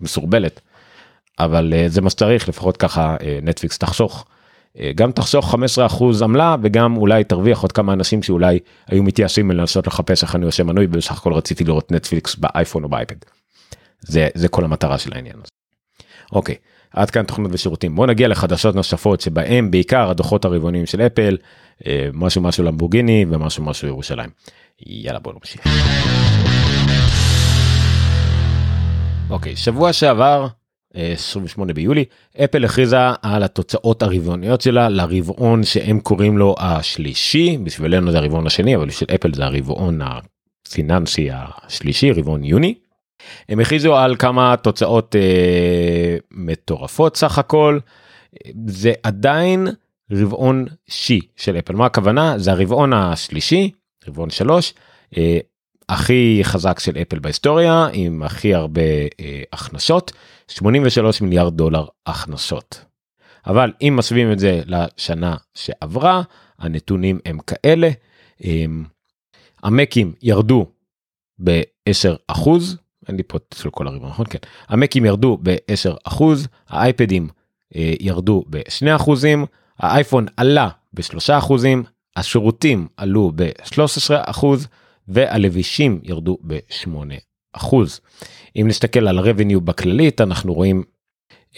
[0.00, 0.60] ומסורבלת
[1.40, 4.26] אבל אה, זה מה שצריך לפחות ככה אה, נטפליקס תחשוך.
[4.94, 10.22] גם תחשוך 15% עמלה וגם אולי תרוויח עוד כמה אנשים שאולי היו מתייאשים מלנסות לחפש
[10.22, 13.16] איך אני עושה מנוי בסך הכל רציתי לראות נטפליקס באייפון או באייפד.
[14.00, 15.50] זה זה כל המטרה של העניין הזה.
[16.32, 16.54] אוקיי
[16.90, 21.36] עד כאן תוכנות ושירותים בוא נגיע לחדשות נוספות שבהם בעיקר הדוחות הרבעוניים של אפל
[22.12, 24.30] משהו משהו למבורגיני ומשהו משהו ירושלים.
[24.86, 25.66] יאללה בוא נמשיך.
[29.30, 30.46] אוקיי שבוע שעבר
[30.94, 32.04] 28 ביולי
[32.44, 38.76] אפל הכריזה על התוצאות הרבעוניות שלה לרבעון שהם קוראים לו השלישי בשבילנו זה הרבעון השני
[38.76, 42.74] אבל בשביל אפל זה הרבעון הפיננסי השלישי רבעון יוני.
[43.48, 47.78] הם הכריזו על כמה תוצאות אה, מטורפות סך הכל
[48.66, 49.68] זה עדיין
[50.12, 53.70] רבעון שי של אפל מה הכוונה זה הרבעון השלישי
[54.08, 54.74] רבעון 3
[55.16, 55.38] אה,
[55.88, 58.82] הכי חזק של אפל בהיסטוריה עם הכי הרבה
[59.20, 60.12] אה, הכנסות
[60.48, 62.84] 83 מיליארד דולר הכנסות.
[63.46, 66.22] אבל אם משווים את זה לשנה שעברה
[66.58, 67.90] הנתונים הם כאלה
[68.44, 68.64] אה,
[69.62, 70.66] המקים ירדו
[71.44, 72.76] ב-10 אחוז
[73.08, 77.28] אין לי פה של כל הרבעון נכון כן המקים ירדו ב-10 אחוז האייפדים
[77.76, 79.46] אה, ירדו ב-2 אחוזים
[79.78, 81.84] האייפון עלה ב-3 אחוזים
[82.16, 84.46] השירותים עלו ב-13%
[85.08, 87.76] והלבישים ירדו ב-8%.
[88.56, 90.82] אם נסתכל על הרבניו בכללית אנחנו רואים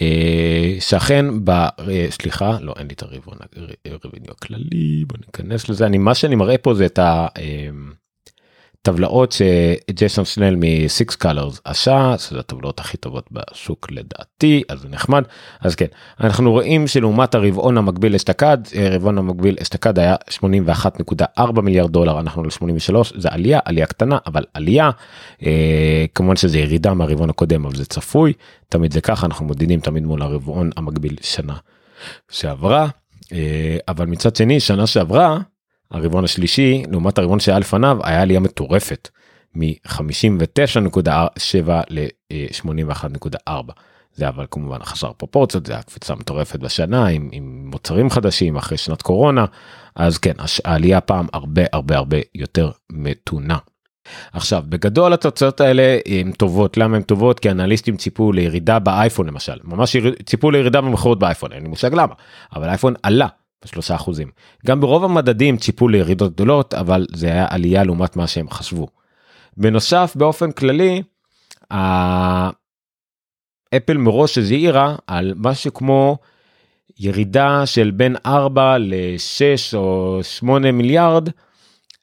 [0.00, 1.50] אה, שאכן ב...
[1.50, 6.58] אה, סליחה לא אין לי את הרבניו הכללי בוא ניכנס לזה אני מה שאני מראה
[6.58, 7.68] פה זה את, ה, אה,
[8.82, 15.24] הטבלאות שג'ייסון שנל מ-6 colors עשה שזה הטבלאות הכי טובות בשוק לדעתי אז זה נחמד.
[15.60, 15.86] אז כן
[16.20, 18.58] אנחנו רואים שלעומת הרבעון המקביל אשתקד
[18.92, 20.16] רבעון המקביל אשתקד היה
[21.38, 24.90] 81.4 מיליארד דולר אנחנו ל-83 זה עלייה עלייה קטנה אבל עלייה
[25.46, 28.32] אה, כמובן שזה ירידה מהרבעון הקודם אבל זה צפוי
[28.68, 31.54] תמיד זה ככה אנחנו מודדים תמיד מול הרבעון המקביל שנה
[32.30, 32.88] שעברה
[33.32, 35.38] אה, אבל מצד שני שנה שעברה
[35.92, 39.08] הרבעון השלישי לעומת הרבעון שהיה לפניו היה עלייה מטורפת
[39.54, 43.72] מ-59.7 ל-81.4
[44.14, 49.02] זה אבל כמובן חסר פרופורציות זה הקפיצה מטורפת בשנה עם, עם מוצרים חדשים אחרי שנת
[49.02, 49.44] קורונה
[49.96, 53.58] אז כן העלייה פעם הרבה הרבה הרבה יותר מתונה.
[54.32, 56.76] עכשיו בגדול התוצאות האלה הן טובות.
[56.76, 57.40] למה הן טובות?
[57.40, 59.58] כי אנליסטים ציפו לירידה באייפון למשל.
[59.64, 62.14] ממש ציפו לירידה במכירות באייפון אין לי מושג למה
[62.56, 63.26] אבל האייפון עלה
[63.64, 64.30] בשלושה אחוזים.
[64.66, 68.88] גם ברוב המדדים ציפו לירידות גדולות אבל זה היה עלייה לעומת מה שהם חשבו.
[69.56, 71.02] בנוסף באופן כללי
[73.76, 76.18] אפל מראש הזהירה על משהו כמו
[76.98, 81.28] ירידה של בין 4 ל-6 או 8 מיליארד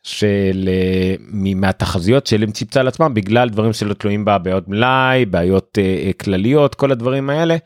[0.04, 0.70] של
[1.56, 6.24] מהתחזיות של הם ציפצה על עצמם בגלל דברים שלא תלויים בה בעיות מלאי בעיות uh,
[6.24, 7.58] כלליות כל הדברים האלה.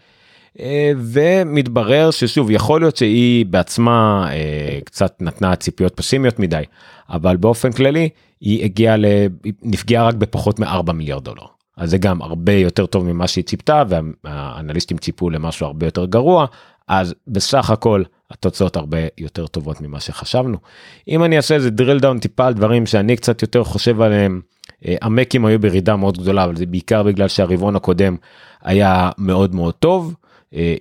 [0.60, 6.64] אה, ומתברר ששוב יכול להיות שהיא בעצמה אה, קצת נתנה ציפיות פסימיות מדי
[7.10, 8.10] אבל באופן כללי
[8.42, 9.06] היא הגיעה ל...
[9.62, 11.46] נפגעה רק בפחות מ-4 מיליארד דולר.
[11.78, 16.46] אז זה גם הרבה יותר טוב ממה שהיא ציפתה והאנליסטים ציפו למשהו הרבה יותר גרוע
[16.88, 20.58] אז בסך הכל התוצאות הרבה יותר טובות ממה שחשבנו.
[21.08, 24.42] אם אני אעשה איזה drill down טיפה על דברים שאני קצת יותר חושב עליהם
[24.86, 28.16] אה, המקים היו בירידה מאוד גדולה אבל זה בעיקר בגלל שהרבעון הקודם
[28.64, 30.16] היה מאוד מאוד טוב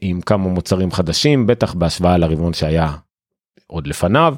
[0.01, 2.93] עם כמה מוצרים חדשים בטח בהשוואה לרבעון שהיה
[3.73, 4.35] עוד לפניו.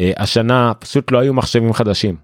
[0.00, 2.16] אה, השנה פשוט לא היו מחשבים חדשים.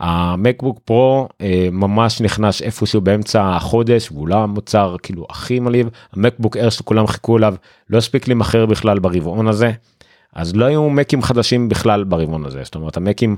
[0.00, 5.88] המקבוק פרו אה, ממש נכנס איפשהו באמצע החודש והוא לא המוצר כאילו הכי מלהיב.
[6.12, 7.54] המקבוק אר שכולם חיכו אליו
[7.90, 9.72] לא הספיק להימכר בכלל ברבעון הזה.
[10.34, 12.60] אז לא היו מקים חדשים בכלל ברבעון הזה.
[12.64, 13.36] זאת אומרת המקים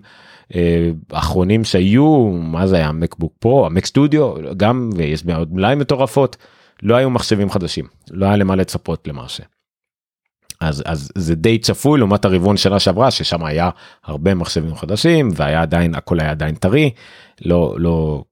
[1.12, 2.92] האחרונים שהיו מה זה היה?
[2.92, 6.37] מקבוק פרו המק סטודיו גם ויש עוד מלאי מטורפות
[6.83, 9.43] לא היו מחשבים חדשים לא היה למה לצפות למעשה.
[10.61, 13.71] אז אז זה די צפוי לעומת הרבעון שנה שעברה ששם היה
[14.05, 16.91] הרבה מחשבים חדשים והיה עדיין הכל היה עדיין טרי
[17.45, 18.25] לא לא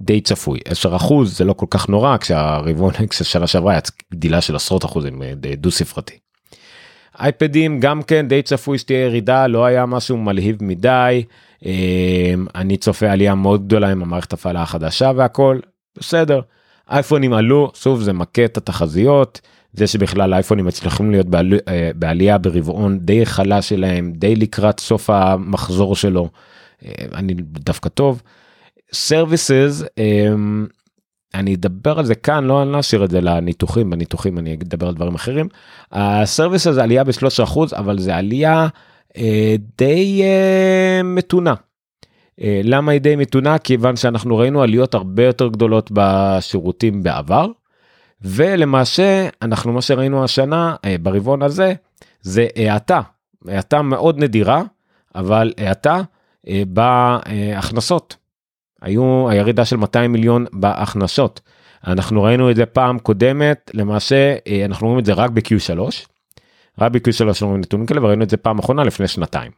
[0.00, 3.80] די צפוי 10 אחוז זה לא כל כך נורא כשהרבעון כששנה שעברה היה
[4.12, 6.18] גדילה של עשרות אחוזים אה, דו ספרתי.
[7.20, 11.24] אייפדים גם כן די צפוי שתהיה ירידה לא היה משהו מלהיב מדי
[11.66, 15.58] אה, אני צופה עלייה מאוד גדולה עם המערכת הפעלה החדשה והכל
[15.98, 16.40] בסדר
[16.90, 19.40] אייפונים עלו שוב זה מכה את התחזיות
[19.72, 25.10] זה שבכלל אייפונים מצליחים להיות בעל, אה, בעלייה ברבעון די חלש שלהם די לקראת סוף
[25.10, 26.28] המחזור שלו
[26.84, 28.22] אה, אני דווקא טוב.
[28.92, 30.66] services אמ,
[31.34, 35.14] אני אדבר על זה כאן לא נשאיר את זה לניתוחים בניתוחים אני אדבר על דברים
[35.14, 35.48] אחרים.
[35.92, 38.68] ה services עלייה ב-13% אבל זה עלייה
[39.16, 40.22] אה, די
[41.04, 41.67] מתונה אה,
[42.40, 43.58] למה היא די מתונה?
[43.58, 47.46] כיוון שאנחנו ראינו עליות הרבה יותר גדולות בשירותים בעבר,
[48.22, 51.74] ולמעשה אנחנו מה שראינו השנה אה, ברבעון הזה
[52.20, 53.00] זה האטה,
[53.48, 54.62] האטה מאוד נדירה,
[55.14, 56.00] אבל האטה
[56.48, 58.16] אה, בהכנסות.
[58.82, 61.40] היו הירידה של 200 מיליון בהכנסות.
[61.86, 65.80] אנחנו ראינו את זה פעם קודמת, למעשה אנחנו רואים את זה רק ב-Q3.
[66.78, 69.50] רק ב-Q3 רואים נתונים כאלה וראינו את זה פעם אחרונה לפני שנתיים.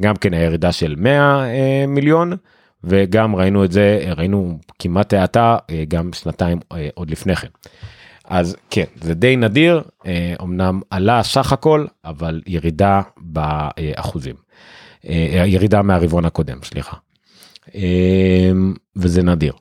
[0.00, 2.32] גם כן הירידה של 100 אה, מיליון
[2.84, 7.48] וגם ראינו את זה ראינו כמעט האטה אה, גם שנתיים אה, עוד לפני כן.
[8.24, 9.82] אז כן זה די נדיר
[10.42, 14.34] אמנם עלה סך הכל אבל ירידה באחוזים
[15.46, 16.96] ירידה מהרבעון הקודם סליחה
[18.96, 19.52] וזה נדיר.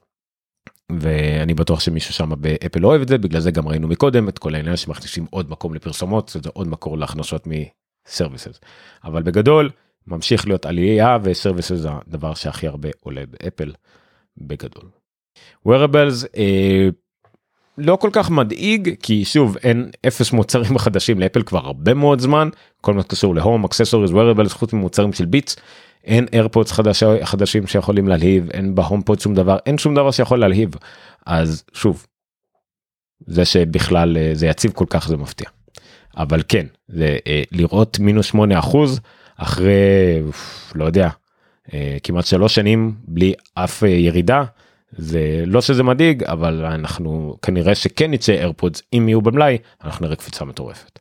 [0.92, 4.40] ואני בטוח שמישהו שם באפל לא אוהב את זה בגלל זה גם ראינו מקודם את
[4.40, 8.60] כל העניין שמכניסים עוד מקום לפרסומות זה עוד מקור להכנסות מסרוויסס
[9.04, 9.70] אבל בגדול
[10.08, 13.74] ממשיך להיות עלייה ו services זה הדבר שהכי הרבה עולה באפל
[14.38, 14.90] בגדול.
[15.68, 16.90] wearables אה,
[17.78, 22.50] לא כל כך מדאיג כי שוב אין אפס מוצרים חדשים לאפל כבר הרבה מאוד זמן
[22.82, 25.56] כל מה שקשור ל home accessories wearables חוץ ממוצרים של Beats
[26.04, 30.40] אין AirPods חדשים, חדשים שיכולים להלהיב אין ב HomePod שום דבר אין שום דבר שיכול
[30.40, 30.70] להלהיב
[31.26, 32.06] אז שוב.
[33.28, 35.50] זה שבכלל אה, זה יציב כל כך זה מפתיע.
[36.18, 39.00] אבל כן זה אה, לראות מינוס 8 אחוז
[39.38, 40.22] אחרי
[40.76, 41.10] לא יודע
[41.74, 44.44] אה, כמעט שלוש שנים בלי אף אה, ירידה
[44.92, 50.16] זה לא שזה מדאיג אבל אנחנו כנראה שכן יצא איירפודס אם יהיו במלאי אנחנו נראה
[50.16, 51.00] קפיצה מטורפת.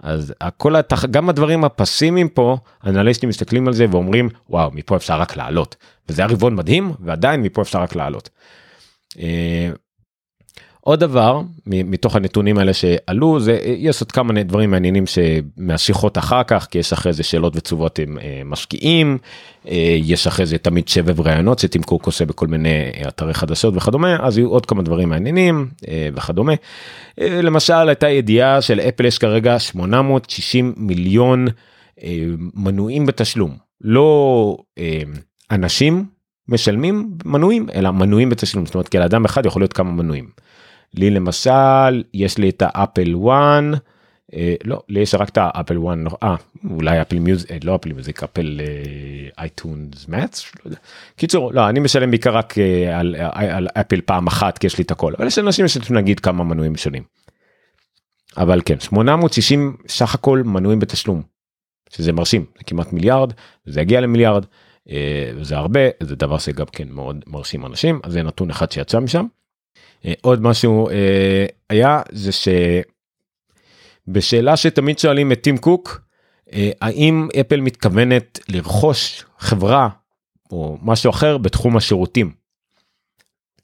[0.00, 1.04] אז הכל התח...
[1.04, 5.76] גם הדברים הפסימיים פה אנליסטים מסתכלים על זה ואומרים וואו מפה אפשר רק לעלות
[6.08, 8.30] וזה היה רבעון מדהים ועדיין מפה אפשר רק לעלות.
[10.88, 16.42] אה, עוד דבר מתוך הנתונים האלה שעלו זה יש עוד כמה דברים מעניינים שמהשיחות אחר
[16.42, 19.18] כך כי יש אחרי זה שאלות ותשובות עם אה, משקיעים
[19.68, 24.16] אה, יש אחרי זה תמיד שבב ראיונות שטים קוק עושה בכל מיני אתרי חדשות וכדומה
[24.20, 26.52] אז יהיו עוד כמה דברים מעניינים אה, וכדומה.
[27.18, 31.46] למשל הייתה ידיעה של אפל יש כרגע 860 מיליון
[32.54, 34.56] מנויים בתשלום לא
[35.50, 36.04] אנשים
[36.48, 40.47] משלמים מנויים אלא מנויים בתשלום זאת אומרת כי לאדם אחד יכול להיות כמה מנויים.
[40.94, 43.14] לי למשל יש לי את ה Apple
[43.72, 43.80] One
[44.34, 45.76] אה, לא לי יש רק את ה Apple
[46.08, 46.36] One אה
[46.70, 48.60] אולי Apple Music אה, לא Apple Music אפל
[49.38, 50.52] iTunes Match
[51.16, 54.78] קיצור לא אני משלם בעיקר רק אה, על, על, על אפל פעם אחת כי יש
[54.78, 57.02] לי את הכל אבל יש אנשים שיש נגיד כמה מנויים שונים.
[58.36, 61.22] אבל כן 860 סך הכל מנויים בתשלום
[61.90, 63.32] שזה מרשים זה כמעט מיליארד
[63.66, 64.46] זה יגיע למיליארד
[65.42, 69.26] זה הרבה זה דבר שגם כן מאוד מרשים אנשים אז זה נתון אחד שיצא משם.
[70.04, 72.30] אה, עוד משהו אה, היה זה
[74.08, 76.00] שבשאלה שתמיד שואלים את טים קוק
[76.52, 79.88] אה, האם אפל מתכוונת לרכוש חברה
[80.50, 82.32] או משהו אחר בתחום השירותים.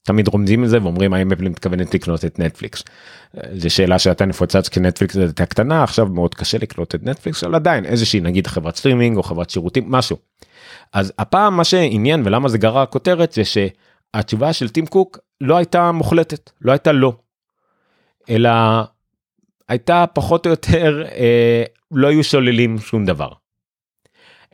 [0.02, 2.84] תמיד רומזים את זה ואומרים האם אפל מתכוונת לקנות את נטפליקס.
[3.52, 7.54] זו שאלה שהייתה נפוצה כי נטפליקס הייתה קטנה עכשיו מאוד קשה לקנות את נטפליקס אבל
[7.54, 10.16] עדיין איזושהי נגיד חברת סטרימינג או חברת שירותים משהו.
[10.92, 15.92] אז הפעם מה שעניין ולמה זה גרר כותרת זה שהתשובה של טים קוק לא הייתה
[15.92, 17.12] מוחלטת, לא הייתה לא.
[18.30, 18.50] אלא
[19.68, 23.28] הייתה פחות או יותר, אה, לא היו שוללים שום דבר.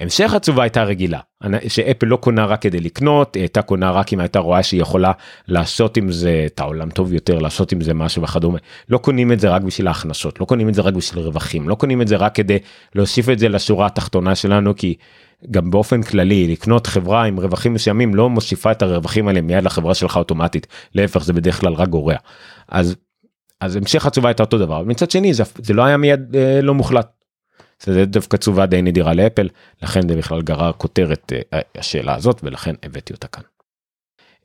[0.00, 1.20] המשך התשובה הייתה רגילה,
[1.68, 5.12] שאפל לא קונה רק כדי לקנות, היא הייתה קונה רק אם הייתה רואה שהיא יכולה
[5.48, 8.58] לעשות עם זה את העולם טוב יותר, לעשות עם זה משהו וכדומה.
[8.88, 11.74] לא קונים את זה רק בשביל ההכנסות, לא קונים את זה רק בשביל רווחים, לא
[11.74, 12.58] קונים את זה רק כדי
[12.94, 14.94] להוסיף את זה לשורה התחתונה שלנו, כי
[15.50, 19.94] גם באופן כללי לקנות חברה עם רווחים מסוימים לא מוסיפה את הרווחים האלה מיד לחברה
[19.94, 22.16] שלך אוטומטית להפך זה בדרך כלל רק גורע
[22.68, 22.96] אז
[23.60, 26.74] אז המשך התשובה הייתה אותו דבר מצד שני זה, זה לא היה מיד אה, לא
[26.74, 27.08] מוחלט.
[27.82, 29.48] זה דווקא תשובה די נדירה לאפל
[29.82, 33.42] לכן זה בכלל גרר כותרת אה, השאלה הזאת ולכן הבאתי אותה כאן.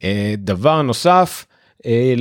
[0.04, 1.46] אה, דבר נוסף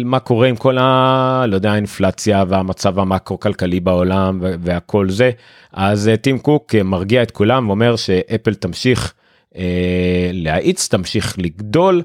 [0.05, 1.45] מה קורה עם כל ה...
[1.49, 5.31] לא יודע, האינפלציה והמצב המקרו כלכלי בעולם והכל זה.
[5.73, 9.15] אז אה, טים קוק אה, מרגיע את כולם ואומר שאפל תמשיך
[9.57, 12.03] אה, להאיץ, תמשיך לגדול,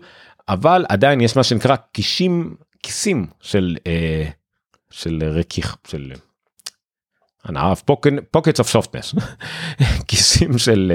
[0.50, 4.26] אבל עדיין יש מה שנקרא כישים, כיסים של, אה,
[4.92, 6.12] של רכיך, של
[7.46, 7.74] הנה
[8.32, 9.16] pockets of softness
[10.08, 10.92] כיסים של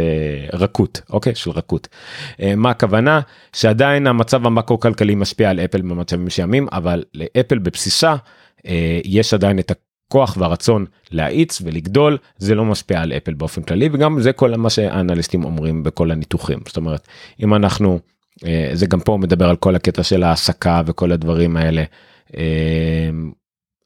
[0.53, 1.35] uh, רכות אוקיי?
[1.35, 1.89] של רכות.
[2.33, 3.21] uh, מה הכוונה?
[3.53, 8.15] שעדיין המצב המקרו כלכלי משפיע על אפל במצבים מסוימים אבל לאפל בבסיסה
[8.59, 8.63] uh,
[9.05, 12.19] יש עדיין את הכוח והרצון להאיץ ולגדול.
[12.39, 16.59] זה לא משפיע על אפל באופן כללי וגם זה כל מה שהאנליסטים אומרים בכל הניתוחים.
[16.67, 17.09] זאת אומרת
[17.43, 18.01] אם אנחנו
[18.37, 21.85] uh, זה גם פה מדבר על כל הקטע של ההעסקה וכל הדברים האלה.
[22.29, 22.35] Uh,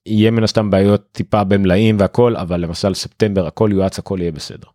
[0.08, 4.68] יהיה מן הסתם בעיות טיפה במלאים והכל אבל למשל ספטמבר הכל יואץ הכל יהיה בסדר.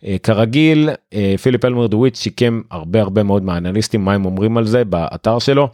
[0.00, 4.66] Uh, כרגיל uh, פיליפ אלמר דוויט שיקם הרבה הרבה מאוד מהאנליסטים מה הם אומרים על
[4.66, 5.68] זה באתר שלו.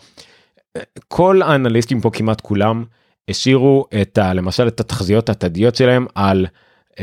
[0.79, 2.85] Uh, כל האנליסטים פה כמעט כולם
[3.29, 6.47] השאירו את ה, למשל את התחזיות התדיות שלהם על
[6.93, 6.97] uh,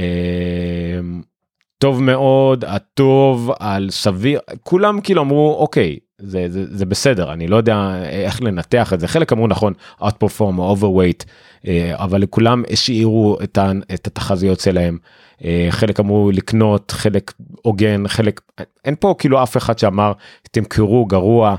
[1.77, 7.55] טוב מאוד הטוב על סביר כולם כאילו אמרו אוקיי זה, זה, זה בסדר אני לא
[7.55, 9.07] יודע איך לנתח את זה.
[9.07, 11.25] חלק אמרו נכון outperform overweight
[11.67, 13.57] אה, אבל לכולם השאירו את,
[13.93, 14.97] את התחזיות שלהם.
[15.45, 18.41] אה, חלק אמרו לקנות חלק הוגן חלק
[18.85, 20.11] אין פה כאילו אף אחד שאמר
[20.51, 21.55] תמכרו גרוע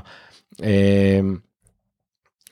[0.63, 1.19] אה,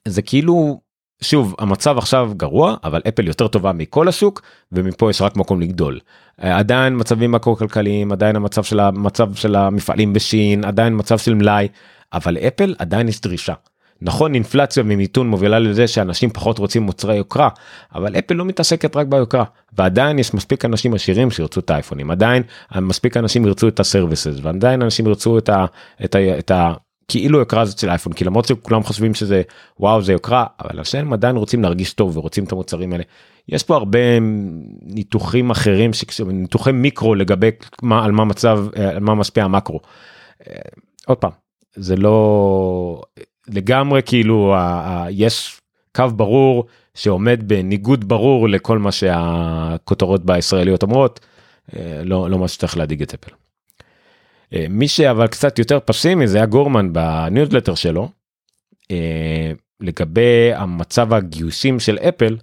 [0.06, 0.82] זה כאילו
[1.22, 4.42] שוב המצב עכשיו גרוע אבל אפל יותר טובה מכל השוק
[4.72, 6.00] ומפה יש רק מקום לגדול.
[6.38, 11.68] עדיין מצבים מקרו כלכליים עדיין המצב של המצב של המפעלים בשין עדיין מצב של מלאי
[12.14, 13.54] אבל אפל עדיין יש דרישה.
[14.02, 17.50] נכון אינפלציה ומיתון מובילה לזה שאנשים פחות רוצים מוצרי יוקרה
[17.96, 19.44] אבל אפל לא מתעסקת רק ביוקרה
[19.78, 22.44] ועדיין יש מספיק אנשים עשירים שירצו את האייפונים עדיין
[22.76, 25.66] מספיק אנשים ירצו את הסרוויסס ועדיין אנשים ירצו את ה...
[26.06, 26.74] את ה, את ה
[27.08, 29.42] כאילו יוקרה הזאת של אייפון כי למרות שכולם חושבים שזה
[29.80, 33.04] וואו זה יוקרה אבל אנשים עדיין רוצים להרגיש טוב ורוצים את המוצרים האלה.
[33.50, 34.00] יש פה הרבה
[34.82, 35.92] ניתוחים אחרים
[36.28, 38.66] ניתוחי מיקרו לגבי מה על מה מצב
[38.96, 39.80] על מה משפיע המקרו.
[40.48, 40.56] אה,
[41.08, 41.32] עוד פעם
[41.78, 43.02] זה לא
[43.48, 45.62] לגמרי כאילו ה, ה, יש
[45.96, 46.66] קו ברור
[46.96, 51.20] שעומד בניגוד ברור לכל מה שהכותרות בישראליות אומרות
[51.76, 53.32] אה, לא לא מה שצריך להדאיג את אפל.
[54.54, 58.10] אה, מי שאבל קצת יותר פסימי זה היה גורמן בניוזלטר שלו
[58.92, 62.38] אה, לגבי המצב הגיוסים של אפל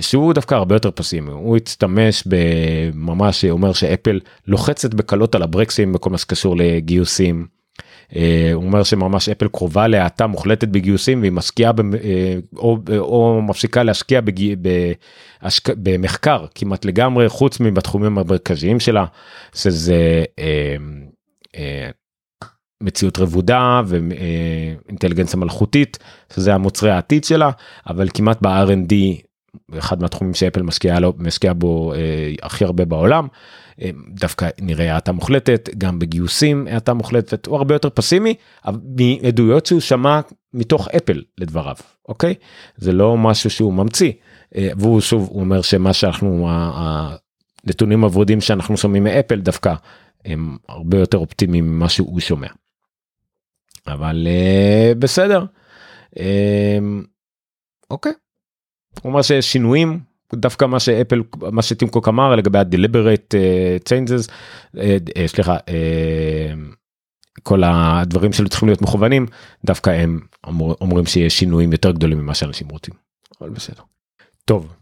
[0.00, 6.10] שהוא דווקא הרבה יותר פסימי הוא השתמש בממש אומר שאפל לוחצת בקלות על הברקסים בכל
[6.10, 7.53] מה שקשור לגיוסים.
[8.16, 11.72] אה, הוא אומר שממש אפל קרובה להאטה מוחלטת בגיוסים והיא משקיעה
[12.04, 14.54] אה, או, או מפסיקה להשקיע בג...
[15.42, 15.68] בהשק...
[15.68, 19.04] במחקר כמעט לגמרי חוץ מבתחומים המרכזיים שלה
[19.54, 20.76] שזה אה,
[21.56, 21.90] אה,
[22.82, 25.98] מציאות רבודה ואינטליגנציה מלכותית
[26.34, 27.50] שזה המוצרי העתיד שלה
[27.86, 28.94] אבל כמעט ב-R&D
[29.78, 31.98] אחד מהתחומים שאפל משקיעה לו משקיע בו אה,
[32.42, 33.26] הכי הרבה בעולם
[33.82, 38.34] אה, דווקא נראה האטה מוחלטת גם בגיוסים האטה מוחלטת הוא הרבה יותר פסימי
[39.22, 40.20] מעדויות שהוא שמע
[40.54, 41.76] מתוך אפל לדבריו
[42.08, 42.34] אוקיי
[42.76, 44.12] זה לא משהו שהוא ממציא
[44.56, 46.48] אה, והוא שוב הוא אומר שמה שאנחנו
[47.64, 49.74] הנתונים הוורודים שאנחנו שומעים מאפל דווקא
[50.24, 52.48] הם הרבה יותר אופטימיים ממה שהוא שומע.
[53.86, 55.44] אבל אה, בסדר.
[56.18, 56.78] אה,
[57.90, 58.12] אוקיי.
[59.02, 60.00] הוא אומר שיש שינויים
[60.34, 64.28] דווקא מה שאפל מה שטימקוק אמר לגבי ה-deliberate uh, changes
[64.76, 65.56] uh, uh, סליחה
[67.42, 69.26] כל הדברים שלו צריכים להיות מכוונים
[69.64, 72.94] דווקא הם אומר, אומרים שיש שינויים יותר גדולים ממה שאנשים רוצים.
[73.40, 73.82] אבל בסדר.
[74.44, 74.72] טוב.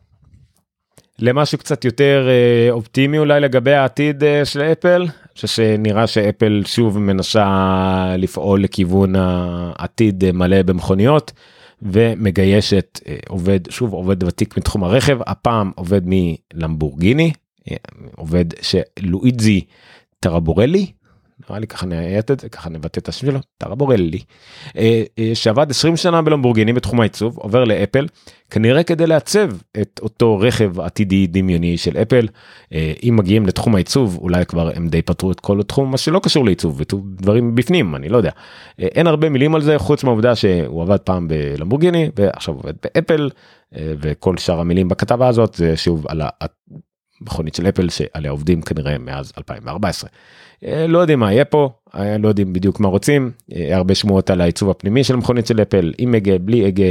[1.18, 2.28] למשהו קצת יותר
[2.70, 11.32] אופטימי אולי לגבי העתיד של אפל שנראה שאפל שוב מנסה לפעול לכיוון העתיד מלא במכוניות.
[11.82, 17.32] ומגייסת אה, עובד שוב עובד ותיק מתחום הרכב הפעם עובד מלמבורגיני
[17.70, 17.76] אה,
[18.16, 19.60] עובד שלואיזי
[20.20, 20.86] טרבורלי
[21.48, 24.20] נראה לי ככה נעיית את זה ככה נבטא את השם שלו טרבורלי
[24.76, 25.02] אה,
[25.34, 28.06] שעבד 20 שנה בלמבורגיני בתחום העיצוב עובר לאפל
[28.50, 32.28] כנראה כדי לעצב את אותו רכב עתידי דמיוני של אפל.
[33.02, 36.44] אם מגיעים לתחום העיצוב אולי כבר הם די פתרו את כל התחום מה שלא קשור
[36.44, 38.30] לעיצוב דברים בפנים אני לא יודע.
[38.78, 43.30] אין הרבה מילים על זה חוץ מהעובדה שהוא עבד פעם בלמבורגיני ועכשיו עובד באפל
[43.74, 46.22] וכל שאר המילים בכתבה הזאת זה שוב על
[47.22, 50.10] המכונית של אפל שעליה עובדים כנראה מאז 2014.
[50.64, 54.30] אה, לא יודעים מה יהיה פה, אה, לא יודעים בדיוק מה רוצים, אה, הרבה שמועות
[54.30, 56.84] על העיצוב הפנימי של המכונית של אפל, עם הגה, בלי הגה,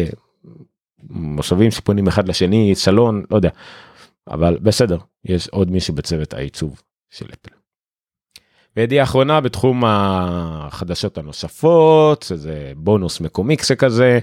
[1.09, 3.49] מושבים שפונים אחד לשני, סלון, לא יודע,
[4.27, 7.55] אבל בסדר, יש עוד מישהו בצוות העיצוב של אפל.
[8.77, 14.19] וידיעה אחרונה בתחום החדשות הנוספות, שזה בונוס מקומי כזה,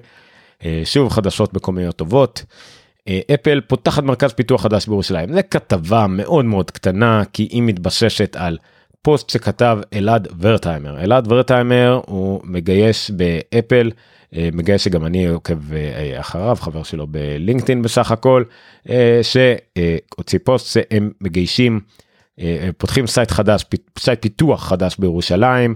[0.85, 2.45] שוב חדשות מקומיות טובות.
[3.35, 8.59] אפל פותחת מרכז פיתוח חדש בירושלים, זה כתבה מאוד מאוד קטנה כי היא מתבססת על
[9.03, 11.01] פוסט שכתב אלעד ורטהיימר.
[11.01, 13.91] אלעד ורטהיימר הוא מגייס באפל
[14.37, 18.45] אה, מגייס שגם אני עוקב אה, אחריו חבר שלו בלינקדאין בסך הכל
[18.89, 21.81] אה, שהוציא פוסט שהם מגייסים
[22.79, 23.65] פותחים site חדש
[23.99, 25.75] site פיתוח חדש בירושלים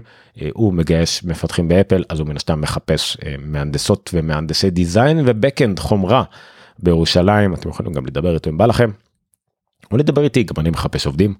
[0.53, 6.23] הוא מגייס מפתחים באפל אז הוא מן הסתם מחפש מהנדסות ומהנדסי design ו backend חומרה
[6.79, 8.89] בירושלים אתם יכולים גם לדבר איתו אם בא לכם.
[9.91, 11.33] או לדבר איתי גם אני מחפש עובדים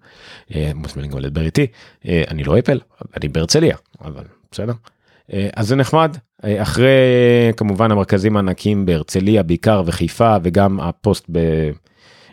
[0.56, 1.68] אה, מוזמנים גם לדבר איתי
[2.08, 2.80] אה, אני לא אפל
[3.18, 4.74] אני בהרצליה אבל בסדר.
[5.34, 6.90] אה, אז זה נחמד אחרי
[7.58, 11.40] כמובן המרכזים הענקים בהרצליה בעיקר וחיפה וגם הפוסט ב...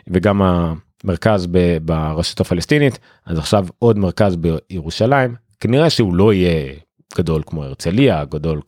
[0.07, 1.77] וגם המרכז ב...
[1.81, 6.73] ברשות הפלסטינית אז עכשיו עוד מרכז בירושלים כנראה שהוא לא יהיה
[7.17, 8.61] גדול כמו הרצליה גדול.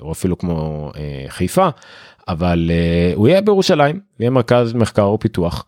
[0.00, 0.90] או אפילו כמו
[1.28, 1.68] חיפה
[2.28, 2.70] אבל
[3.14, 5.66] הוא יהיה בירושלים יהיה מרכז מחקר ופיתוח.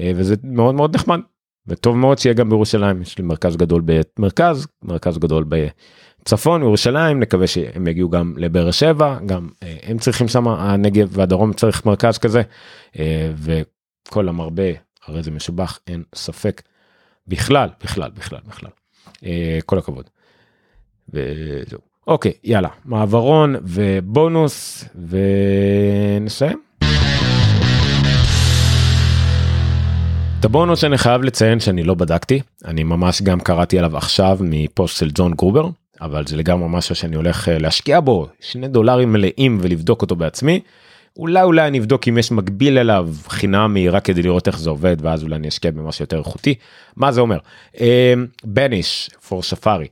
[0.00, 1.20] אה, וזה מאוד מאוד נחמד
[1.66, 7.46] וטוב מאוד שיהיה גם בירושלים יש לי מרכז גדול במרכז מרכז גדול בצפון ירושלים נקווה
[7.46, 12.42] שהם יגיעו גם לבאר שבע גם אה, הם צריכים שם הנגב והדרום צריך מרכז כזה
[12.98, 14.72] אה, וכל המרבה
[15.06, 16.62] הרי זה משובח אין ספק
[17.26, 18.70] בכלל בכלל בכלל בכלל
[19.66, 20.10] כל הכבוד.
[21.12, 26.60] וזהו אוקיי יאללה מעברון ובונוס ונסיים.
[30.40, 34.98] את הבונוס שאני חייב לציין שאני לא בדקתי אני ממש גם קראתי עליו עכשיו מפוסט
[34.98, 35.68] של ג'ון גרובר
[36.00, 40.60] אבל זה לגמרי משהו שאני הולך אה, להשקיע בו שני דולרים מלאים ולבדוק אותו בעצמי.
[41.16, 44.96] אולי אולי אני אבדוק אם יש מקביל אליו חינמי רק כדי לראות איך זה עובד
[45.00, 46.54] ואז אולי אני אשקיע במשהו יותר איכותי
[46.96, 47.38] מה זה אומר
[48.44, 49.86] Banish for Safari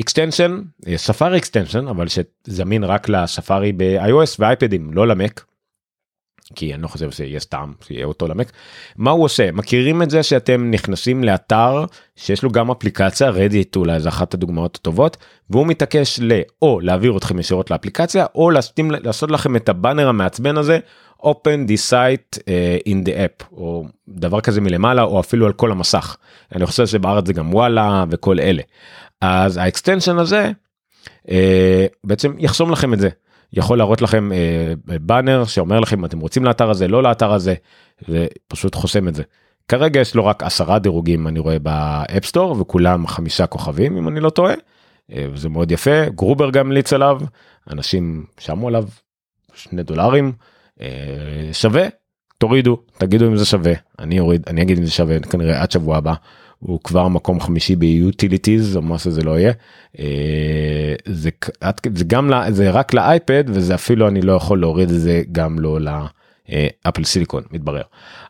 [0.00, 0.60] extension
[0.96, 5.44] Safari extension אבל שזמין רק לספארי ב-iOS ואייפדים לא למק.
[6.54, 8.52] כי אני לא חושב שיש טעם שיהיה אותו למק.
[8.96, 9.52] מה הוא עושה?
[9.52, 11.84] מכירים את זה שאתם נכנסים לאתר
[12.16, 15.16] שיש לו גם אפליקציה רדיט אולי זה אחת הדוגמאות הטובות
[15.50, 20.78] והוא מתעקש או להעביר אתכם ישירות לאפליקציה או להסתים, לעשות לכם את הבאנר המעצבן הזה
[21.22, 25.70] open the site uh, in the app או דבר כזה מלמעלה או אפילו על כל
[25.70, 26.16] המסך.
[26.54, 28.62] אני חושב שבארץ זה גם וואלה וכל אלה
[29.20, 30.50] אז ה extension הזה
[31.26, 31.30] uh,
[32.04, 33.08] בעצם יחסום לכם את זה.
[33.52, 34.30] יכול להראות לכם
[34.84, 37.54] באנר שאומר לכם אתם רוצים לאתר הזה לא לאתר הזה
[38.08, 39.22] ופשוט חוסם את זה.
[39.68, 44.08] כרגע יש לו רק עשרה דירוגים אני רואה ב App Store וכולם חמישה כוכבים אם
[44.08, 44.54] אני לא טועה.
[45.34, 47.20] זה מאוד יפה גרובר גם המליץ עליו
[47.70, 48.84] אנשים שמו עליו
[49.54, 50.32] שני דולרים
[51.52, 51.86] שווה
[52.38, 55.96] תורידו תגידו אם זה שווה אני אוריד אני אגיד אם זה שווה כנראה עד שבוע
[55.96, 56.14] הבא
[56.58, 59.52] הוא כבר מקום חמישי ביוטיליטיז או מה שזה לא יהיה
[59.98, 61.30] אה, זה,
[61.94, 65.78] זה גם זה רק לאייפד וזה אפילו אני לא יכול להוריד את זה גם לא
[65.80, 67.82] לאפל סיליקון מתברר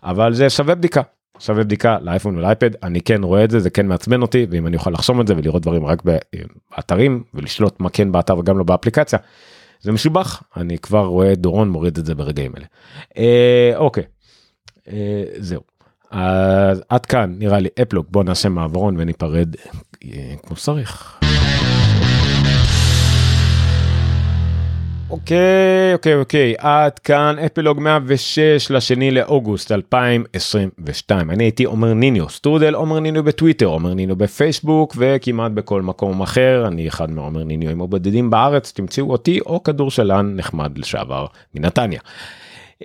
[0.02, 1.02] אבל זה שווה בדיקה
[1.38, 4.76] שווה בדיקה לאייפון ולאייפד אני כן רואה את זה זה כן מעצבן אותי ואם אני
[4.76, 9.18] יכול לחסום את זה ולראות דברים רק באתרים ולשלוט מה כן באתר וגם לא באפליקציה.
[9.80, 12.66] זה משובח אני כבר רואה דורון מוריד את זה ברגעים אלה.
[13.18, 14.04] אה, אוקיי
[14.88, 15.67] אה, זהו.
[16.10, 19.56] אז עד כאן נראה לי אפלוג בוא נעשה מעברון וניפרד
[20.04, 21.18] אה, כמו שצריך.
[25.10, 26.54] אוקיי אוקיי אוקיי.
[26.58, 32.28] עד כאן אפלוג 106 לשני לאוגוסט 2022 אני הייתי עומר ניניו.
[32.28, 36.64] שטרודל עומר ניניו בטוויטר עומר ניניו בפייסבוק וכמעט בכל מקום אחר.
[36.66, 38.72] אני אחד מעומר ניניואים הבודדים בארץ.
[38.72, 42.00] תמצאו אותי או כדורסלן נחמד לשעבר מנתניה.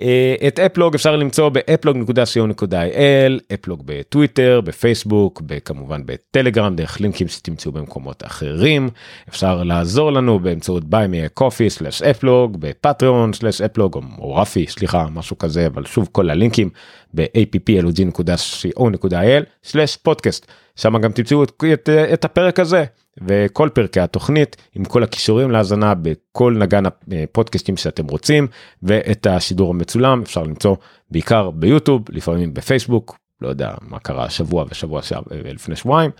[0.02, 8.22] אה, את אפלוג אפשר למצוא באפלוג.co.il, אפלוג בטוויטר, בפייסבוק, כמובן בטלגרם, דרך לינקים שתמצאו במקומות
[8.26, 8.88] אחרים.
[9.28, 15.06] אפשר לעזור לנו באמצעות Buy Me Coffee slash אפלוג, בפטריון slash אפלוג, או רפי, סליחה,
[15.12, 16.70] משהו כזה, אבל שוב כל הלינקים
[17.14, 20.46] ב-applog.co.il slash פודקאסט.
[20.76, 22.84] שם גם תמצאו את, את, את הפרק הזה.
[23.22, 28.46] וכל פרקי התוכנית עם כל הקישורים להאזנה בכל נגן הפודקאסטים שאתם רוצים
[28.82, 30.76] ואת השידור המצולם אפשר למצוא
[31.10, 35.00] בעיקר ביוטיוב לפעמים בפייסבוק לא יודע מה קרה השבוע ושבוע
[35.30, 36.10] לפני שבועיים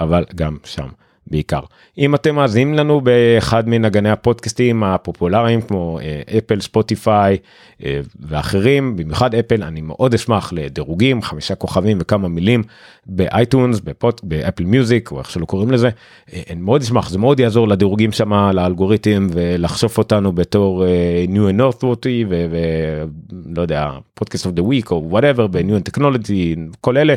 [0.00, 0.88] אבל גם שם
[1.26, 1.60] בעיקר.
[1.98, 7.36] אם אתם מאזינים לנו באחד מנגני הפודקאסטים הפופולריים כמו אה, אפל ספוטיפיי
[7.84, 12.62] אה, ואחרים במיוחד אפל אני מאוד אשמח לדירוגים חמישה כוכבים וכמה מילים
[13.06, 15.88] ב iTunes בפוט ב Apple Music או איך שלא קוראים לזה
[16.32, 20.84] אה, אני מאוד אשמח זה מאוד יעזור לדירוגים שם לאלגוריתם ולחשוף אותנו בתור
[21.26, 26.96] New and Noteworthy ולא יודע פודקאסט of the week או whatever ב-new and technology כל
[26.96, 27.14] אלה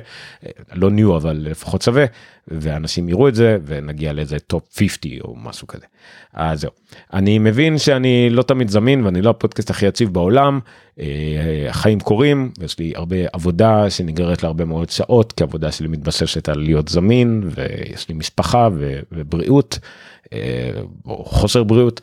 [0.74, 2.06] לא new אבל לפחות שווה
[2.48, 5.86] ואנשים יראו את זה ונגיע לאיזה top 50 או משהו כזה.
[6.34, 6.72] אז זהו.
[7.14, 10.60] אני מבין שאני לא תמיד זמין ואני לא הפודקאסט הכי יציב בעולם.
[11.00, 16.50] אה, החיים קורים יש לי הרבה עבודה שנגררת להרבה מאוד שעות כי עבודה שלי מתבססת
[16.50, 18.70] על להיות זמין ויש לי משפחה
[19.12, 19.80] ובריאות
[20.34, 20.72] אה,
[21.06, 22.02] או חוסר בריאות.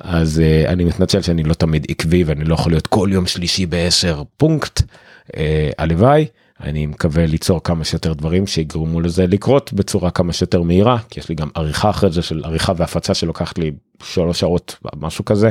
[0.00, 3.66] אז uh, אני מתנצל שאני לא תמיד עקבי ואני לא יכול להיות כל יום שלישי
[3.66, 4.80] ב-10 פונקט.
[4.80, 5.34] uh,
[5.78, 6.26] הלוואי.
[6.60, 11.28] אני מקווה ליצור כמה שיותר דברים שיגרמו לזה לקרות בצורה כמה שיותר מהירה כי יש
[11.28, 15.50] לי גם עריכה אחרי זה של עריכה והפצה שלוקחת לי שלוש שעות משהו כזה.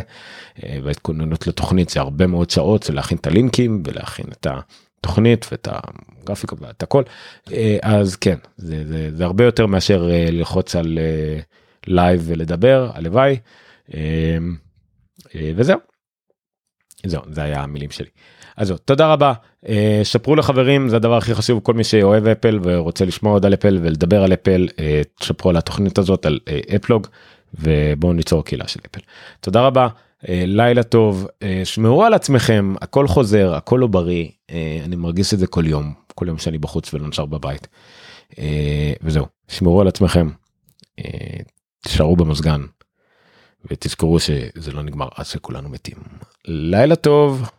[0.63, 4.47] אה, והתכוננות לתוכנית זה הרבה מאוד שעות זה להכין את הלינקים ולהכין את
[4.99, 7.03] התוכנית ואת הגרפיקה ואת הכל
[7.51, 10.99] אה, אז כן זה, זה, זה הרבה יותר מאשר אה, ללחוץ על
[11.87, 13.37] live ולדבר הלוואי
[15.55, 15.79] וזהו.
[17.05, 18.09] זהו זה היה המילים שלי.
[18.57, 19.33] אז זהו, תודה רבה,
[19.67, 23.53] אה, שפרו לחברים, זה הדבר הכי חשוב, כל מי שאוהב אפל ורוצה לשמוע עוד על
[23.53, 27.07] אפל ולדבר על אפל, אה, שפרו על התוכנית הזאת, על אה, אפלוג,
[27.53, 28.99] ובואו ניצור קהילה של אפל.
[29.39, 29.87] תודה רבה,
[30.27, 31.27] לילה טוב,
[31.63, 34.27] שמרו על עצמכם, הכל חוזר, הכל לא בריא,
[34.85, 37.67] אני מרגיש את זה כל יום, כל יום שאני בחוץ ולא נשאר בבית.
[39.01, 40.29] וזהו, שמרו על עצמכם,
[41.85, 42.61] תשארו במזגן,
[43.71, 45.97] ותזכרו שזה לא נגמר עד שכולנו מתים.
[46.45, 47.49] לילה טוב.